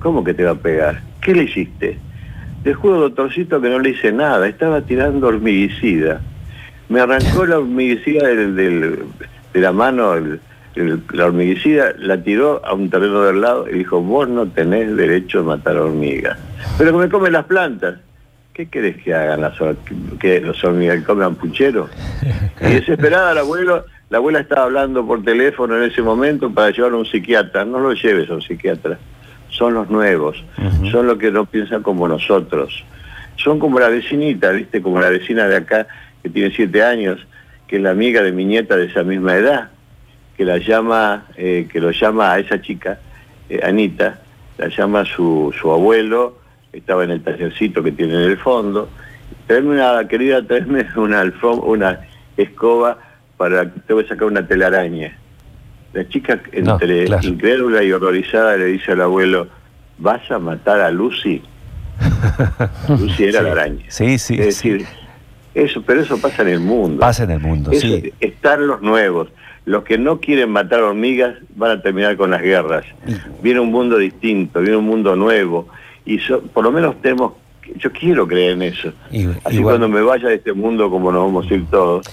¿cómo 0.00 0.24
que 0.24 0.34
te 0.34 0.44
va 0.44 0.52
a 0.52 0.56
pegar? 0.56 1.02
¿Qué 1.20 1.34
le 1.34 1.44
hiciste? 1.44 1.98
Te 2.64 2.74
juro, 2.74 3.00
doctorcito, 3.00 3.60
que 3.60 3.68
no 3.68 3.78
le 3.78 3.90
hice 3.90 4.12
nada, 4.12 4.46
estaba 4.48 4.82
tirando 4.82 5.28
hormiguicida. 5.28 6.20
Me 6.88 7.00
arrancó 7.00 7.46
la 7.46 7.58
hormiguicida 7.58 8.28
de 8.28 9.04
la 9.54 9.72
mano, 9.72 10.14
la 10.74 11.24
hormiguicida, 11.24 11.94
la 11.98 12.22
tiró 12.22 12.64
a 12.64 12.74
un 12.74 12.90
terreno 12.90 13.22
del 13.22 13.40
lado 13.40 13.68
y 13.68 13.78
dijo, 13.78 14.00
vos 14.00 14.28
no 14.28 14.46
tenés 14.46 14.96
derecho 14.96 15.40
a 15.40 15.42
matar 15.42 15.76
hormigas. 15.76 16.38
Pero 16.78 16.92
que 16.92 16.98
me 16.98 17.08
comen 17.08 17.32
las 17.32 17.44
plantas. 17.46 17.96
¿Qué 18.52 18.68
querés 18.68 19.02
que 19.02 19.14
hagan 19.14 19.40
las 19.40 19.54
que 20.20 20.40
los 20.40 20.62
hormigas? 20.62 20.98
¿Que 20.98 21.04
coman 21.04 21.36
puchero? 21.36 21.88
Y 22.60 22.74
desesperada 22.74 23.32
el 23.32 23.38
abuelo 23.38 23.86
la 24.12 24.18
abuela 24.18 24.40
estaba 24.40 24.64
hablando 24.64 25.06
por 25.06 25.24
teléfono 25.24 25.74
en 25.78 25.90
ese 25.90 26.02
momento 26.02 26.52
para 26.52 26.68
llevarlo 26.68 26.98
a 26.98 27.00
un 27.00 27.06
psiquiatra. 27.06 27.64
No 27.64 27.78
lo 27.78 27.94
lleves 27.94 28.28
a 28.28 28.34
un 28.34 28.42
psiquiatra. 28.42 28.98
Son 29.48 29.72
los 29.72 29.88
nuevos. 29.88 30.44
Son 30.90 31.06
los 31.06 31.16
que 31.16 31.30
no 31.30 31.46
piensan 31.46 31.82
como 31.82 32.06
nosotros. 32.06 32.84
Son 33.36 33.58
como 33.58 33.80
la 33.80 33.88
vecinita, 33.88 34.50
¿viste? 34.50 34.82
Como 34.82 35.00
la 35.00 35.08
vecina 35.08 35.48
de 35.48 35.56
acá 35.56 35.86
que 36.22 36.28
tiene 36.28 36.54
siete 36.54 36.82
años, 36.82 37.26
que 37.66 37.76
es 37.76 37.82
la 37.82 37.92
amiga 37.92 38.22
de 38.22 38.32
mi 38.32 38.44
nieta 38.44 38.76
de 38.76 38.84
esa 38.84 39.02
misma 39.02 39.34
edad, 39.34 39.70
que 40.36 40.44
la 40.44 40.58
llama, 40.58 41.24
eh, 41.38 41.66
que 41.72 41.80
lo 41.80 41.90
llama 41.90 42.34
a 42.34 42.38
esa 42.38 42.60
chica, 42.60 43.00
eh, 43.48 43.60
Anita, 43.64 44.20
la 44.58 44.68
llama 44.68 45.06
su, 45.06 45.54
su 45.58 45.72
abuelo, 45.72 46.36
estaba 46.70 47.04
en 47.04 47.12
el 47.12 47.22
tallercito 47.22 47.82
que 47.82 47.92
tiene 47.92 48.12
en 48.12 48.30
el 48.30 48.36
fondo. 48.36 48.90
Traeme 49.46 49.70
una, 49.70 50.06
querida, 50.06 50.46
traeme 50.46 50.86
una, 50.96 51.32
una 51.64 52.00
escoba 52.36 52.98
para 53.42 53.64
que 53.64 53.80
te 53.80 53.92
voy 53.92 54.04
a 54.04 54.08
sacar 54.08 54.28
una 54.28 54.46
telaraña. 54.46 55.18
La 55.92 56.08
chica, 56.08 56.40
entre 56.52 57.06
incrédula 57.22 57.82
y 57.82 57.90
horrorizada, 57.90 58.56
le 58.56 58.66
dice 58.66 58.92
al 58.92 59.00
abuelo, 59.00 59.48
¿vas 59.98 60.30
a 60.30 60.38
matar 60.38 60.80
a 60.80 60.92
Lucy? 60.92 61.42
Lucy 62.88 63.24
era 63.24 63.42
la 63.42 63.50
araña. 63.50 63.84
Sí, 63.88 64.16
sí. 64.18 64.34
Es 64.34 64.46
decir, 64.46 64.86
eso, 65.56 65.82
pero 65.82 66.02
eso 66.02 66.18
pasa 66.18 66.42
en 66.42 66.50
el 66.50 66.60
mundo. 66.60 67.00
Pasa 67.00 67.24
en 67.24 67.32
el 67.32 67.40
mundo, 67.40 67.72
sí. 67.72 68.12
Están 68.20 68.68
los 68.68 68.80
nuevos. 68.80 69.26
Los 69.64 69.82
que 69.82 69.98
no 69.98 70.20
quieren 70.20 70.50
matar 70.50 70.80
hormigas 70.82 71.34
van 71.56 71.78
a 71.78 71.82
terminar 71.82 72.16
con 72.16 72.30
las 72.30 72.42
guerras. 72.42 72.84
Viene 73.42 73.58
un 73.58 73.72
mundo 73.72 73.98
distinto, 73.98 74.60
viene 74.60 74.76
un 74.76 74.86
mundo 74.86 75.16
nuevo. 75.16 75.66
Y 76.04 76.18
por 76.54 76.62
lo 76.62 76.70
menos 76.70 77.02
tenemos, 77.02 77.32
yo 77.74 77.90
quiero 77.90 78.24
creer 78.28 78.52
en 78.52 78.62
eso. 78.62 78.92
Así 79.42 79.60
cuando 79.60 79.88
me 79.88 80.00
vaya 80.00 80.28
de 80.28 80.36
este 80.36 80.52
mundo, 80.52 80.88
como 80.88 81.10
nos 81.10 81.24
vamos 81.24 81.50
a 81.50 81.54
ir 81.54 81.66
todos, 81.68 82.06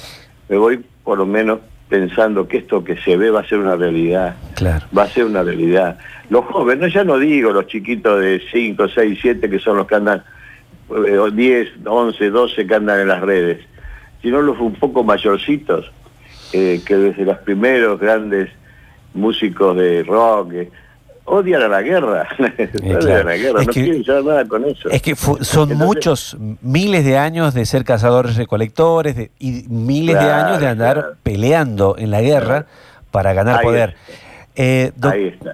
me 0.50 0.58
voy 0.58 0.84
por 1.04 1.18
lo 1.18 1.26
menos 1.26 1.60
pensando 1.90 2.48
que 2.48 2.58
esto 2.58 2.84
que 2.84 2.98
se 2.98 3.18
ve 3.18 3.32
va 3.32 3.42
a 3.42 3.48
ser 3.48 3.58
una 3.58 3.76
realidad. 3.76 4.36
Claro. 4.56 4.86
Va 4.96 5.04
a 5.04 5.08
ser 5.08 5.26
una 5.26 5.42
realidad. 5.42 5.98
Los 6.30 6.46
jóvenes, 6.46 6.94
ya 6.94 7.04
no 7.04 7.18
digo 7.18 7.52
los 7.52 7.66
chiquitos 7.68 8.22
de 8.22 8.42
5, 8.52 8.88
6, 8.90 9.20
7 9.20 9.50
que 9.50 9.60
son 9.60 9.78
los 9.78 9.88
que 9.88 9.96
andan, 9.96 10.24
10, 11.34 11.70
11, 11.86 12.30
12 12.30 12.68
que 12.68 12.76
andan 12.76 13.00
en 13.00 13.08
las 13.08 13.22
redes, 13.22 13.60
sino 14.22 14.42
los 14.42 14.60
un 14.60 14.74
poco 14.74 15.04
mayorcitos, 15.04 15.92
eh, 16.54 16.82
que 16.86 16.96
desde 16.96 17.26
los 17.26 17.38
primeros 17.40 18.00
grandes 18.00 18.50
músicos 19.14 19.76
de 19.76 20.04
rock, 20.04 20.54
eh, 20.54 20.72
odian 21.30 21.62
a 21.62 21.68
la 21.68 21.82
guerra. 21.82 22.28
odian 22.84 23.12
a 23.12 23.24
la 23.24 23.38
guerra, 23.38 23.63
no 23.63 23.72
quieren 23.72 24.04
saber 24.04 24.26
nada 24.26 24.46
con 24.46 24.65
eso. 24.65 24.89
Es 24.89 25.02
que 25.02 25.15
son 25.15 25.78
muchos, 25.78 26.38
miles 26.62 27.06
de 27.06 27.18
años 27.18 27.54
de 27.54 27.65
ser 27.65 27.84
cazadores 27.84 28.36
recolectores 28.36 29.30
y 29.39 29.65
miles 29.70 30.20
de 30.20 30.32
años 30.32 30.60
de 30.60 30.68
andar 30.68 31.13
peleando 31.24 31.96
en 31.98 32.12
la 32.12 32.22
guerra 32.22 32.65
para 33.12 33.34
ganar 33.34 33.62
poder. 33.62 33.96
Eh, 34.62 34.92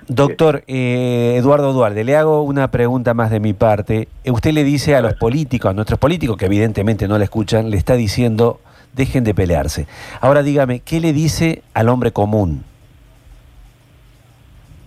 doctor 0.07 0.63
eh, 0.65 1.35
Eduardo 1.37 1.73
Duarte, 1.73 2.03
le 2.03 2.15
hago 2.15 2.41
una 2.41 2.71
pregunta 2.71 3.13
más 3.13 3.29
de 3.29 3.39
mi 3.39 3.53
parte. 3.53 4.07
Usted 4.25 4.51
le 4.51 4.63
dice 4.63 4.95
a 4.95 5.01
los 5.01 5.13
políticos, 5.13 5.69
a 5.69 5.73
nuestros 5.73 5.99
políticos, 5.99 6.37
que 6.37 6.47
evidentemente 6.47 7.07
no 7.07 7.19
le 7.19 7.25
escuchan, 7.25 7.69
le 7.69 7.77
está 7.77 7.95
diciendo, 7.95 8.59
dejen 8.93 9.23
de 9.23 9.35
pelearse. 9.35 9.85
Ahora 10.21 10.41
dígame, 10.41 10.79
¿qué 10.79 10.99
le 10.99 11.13
dice 11.13 11.61
al 11.75 11.89
hombre 11.89 12.11
común? 12.11 12.63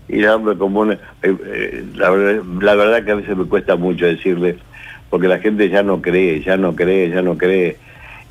Y 0.09 0.21
el 0.21 0.29
hombre 0.29 0.57
común, 0.57 0.92
eh, 0.92 0.99
eh, 1.23 1.85
la, 1.97 2.11
verdad 2.11 3.05
que 3.05 3.11
a 3.11 3.16
veces 3.16 3.37
me 3.37 3.44
cuesta 3.44 3.77
mucho 3.77 4.07
decirle, 4.07 4.57
porque 5.11 5.29
la 5.29 5.38
gente 5.38 5.68
ya 5.68 5.83
no 5.83 6.01
cree, 6.01 6.42
ya 6.42 6.57
no 6.57 6.75
cree, 6.75 7.11
ya 7.11 7.21
no 7.21 7.37
cree. 7.37 7.77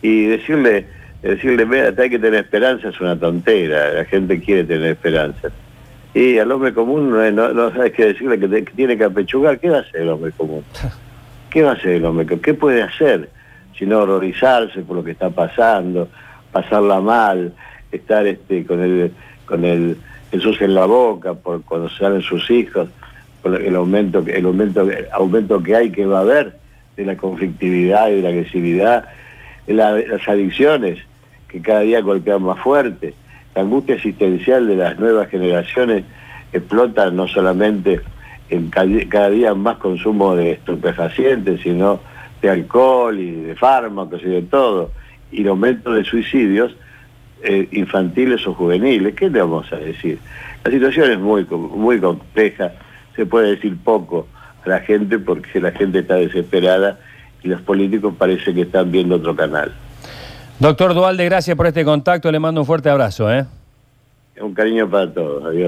Y 0.01 0.25
decirle, 0.25 0.87
decirle, 1.21 1.65
mira, 1.65 1.93
hay 1.95 2.09
que 2.09 2.19
tener 2.19 2.45
esperanza 2.45 2.89
es 2.89 2.99
una 2.99 3.17
tontera, 3.17 3.93
la 3.93 4.05
gente 4.05 4.39
quiere 4.39 4.63
tener 4.63 4.91
esperanza. 4.91 5.49
Y 6.15 6.39
al 6.39 6.51
hombre 6.51 6.73
común 6.73 7.11
no, 7.11 7.53
no, 7.53 7.71
sabes 7.71 7.93
qué 7.93 8.05
decirle 8.07 8.39
que, 8.39 8.63
tiene 8.75 8.97
que 8.97 9.03
apechugar, 9.03 9.59
¿qué 9.59 9.69
va 9.69 9.77
a 9.77 9.81
hacer 9.81 10.01
el 10.01 10.09
hombre 10.09 10.31
común? 10.31 10.63
¿Qué 11.51 11.61
va 11.61 11.71
a 11.71 11.73
hacer 11.73 11.91
el 11.91 12.05
hombre 12.05 12.25
común? 12.25 12.41
¿Qué 12.41 12.55
puede 12.55 12.81
hacer? 12.81 13.29
Sino 13.77 13.99
horrorizarse 13.99 14.81
por 14.81 14.97
lo 14.97 15.03
que 15.03 15.11
está 15.11 15.29
pasando, 15.29 16.09
pasarla 16.51 16.99
mal, 17.01 17.53
estar 17.91 18.25
este, 18.25 18.65
con 18.65 18.81
el, 18.81 19.11
con 19.45 19.63
el 19.63 19.97
Jesús 20.31 20.61
en 20.61 20.75
la 20.75 20.85
boca 20.85 21.33
por 21.33 21.61
cuando 21.63 21.89
salen 21.89 22.21
sus 22.21 22.49
hijos, 22.49 22.89
por 23.41 23.61
el 23.61 23.75
aumento, 23.75 24.23
el 24.27 24.45
aumento, 24.45 24.87
aumento 25.13 25.63
que 25.63 25.75
hay, 25.75 25.91
que 25.91 26.05
va 26.05 26.19
a 26.19 26.21
haber, 26.21 26.57
de 26.95 27.05
la 27.05 27.15
conflictividad 27.15 28.09
y 28.09 28.15
de 28.15 28.21
la 28.21 28.29
agresividad, 28.29 29.05
las 29.67 30.27
adicciones 30.27 30.99
que 31.47 31.61
cada 31.61 31.81
día 31.81 32.01
golpean 32.01 32.43
más 32.43 32.59
fuerte, 32.59 33.13
la 33.55 33.61
angustia 33.61 33.95
existencial 33.95 34.67
de 34.67 34.75
las 34.75 34.99
nuevas 34.99 35.29
generaciones 35.29 36.03
explota 36.51 37.09
no 37.11 37.27
solamente 37.27 38.01
en 38.49 38.69
cada 38.69 39.29
día 39.29 39.53
más 39.53 39.77
consumo 39.77 40.35
de 40.35 40.51
estupefacientes, 40.51 41.61
sino 41.61 41.99
de 42.41 42.49
alcohol 42.49 43.19
y 43.19 43.31
de 43.31 43.55
fármacos 43.55 44.21
y 44.23 44.29
de 44.29 44.41
todo, 44.43 44.91
y 45.31 45.41
el 45.41 45.49
aumento 45.49 45.91
de 45.91 46.03
suicidios, 46.03 46.75
eh, 47.43 47.67
infantiles 47.71 48.45
o 48.47 48.53
juveniles. 48.53 49.15
¿Qué 49.15 49.29
le 49.29 49.39
vamos 49.39 49.71
a 49.71 49.77
decir? 49.77 50.19
La 50.63 50.71
situación 50.71 51.11
es 51.11 51.19
muy, 51.19 51.45
muy 51.45 51.99
compleja, 51.99 52.73
se 53.15 53.25
puede 53.25 53.55
decir 53.55 53.77
poco 53.83 54.27
a 54.65 54.69
la 54.69 54.79
gente 54.79 55.19
porque 55.19 55.59
la 55.59 55.71
gente 55.71 55.99
está 55.99 56.15
desesperada 56.15 56.99
y 57.43 57.47
los 57.47 57.61
políticos 57.61 58.13
parece 58.17 58.53
que 58.53 58.61
están 58.61 58.91
viendo 58.91 59.15
otro 59.15 59.35
canal. 59.35 59.73
Doctor 60.59 60.93
Dualde, 60.93 61.25
gracias 61.25 61.55
por 61.55 61.67
este 61.67 61.85
contacto, 61.85 62.31
le 62.31 62.39
mando 62.39 62.61
un 62.61 62.67
fuerte 62.67 62.89
abrazo. 62.89 63.31
¿eh? 63.31 63.45
Un 64.41 64.53
cariño 64.53 64.89
para 64.89 65.11
todos, 65.11 65.45
adiós. 65.45 65.65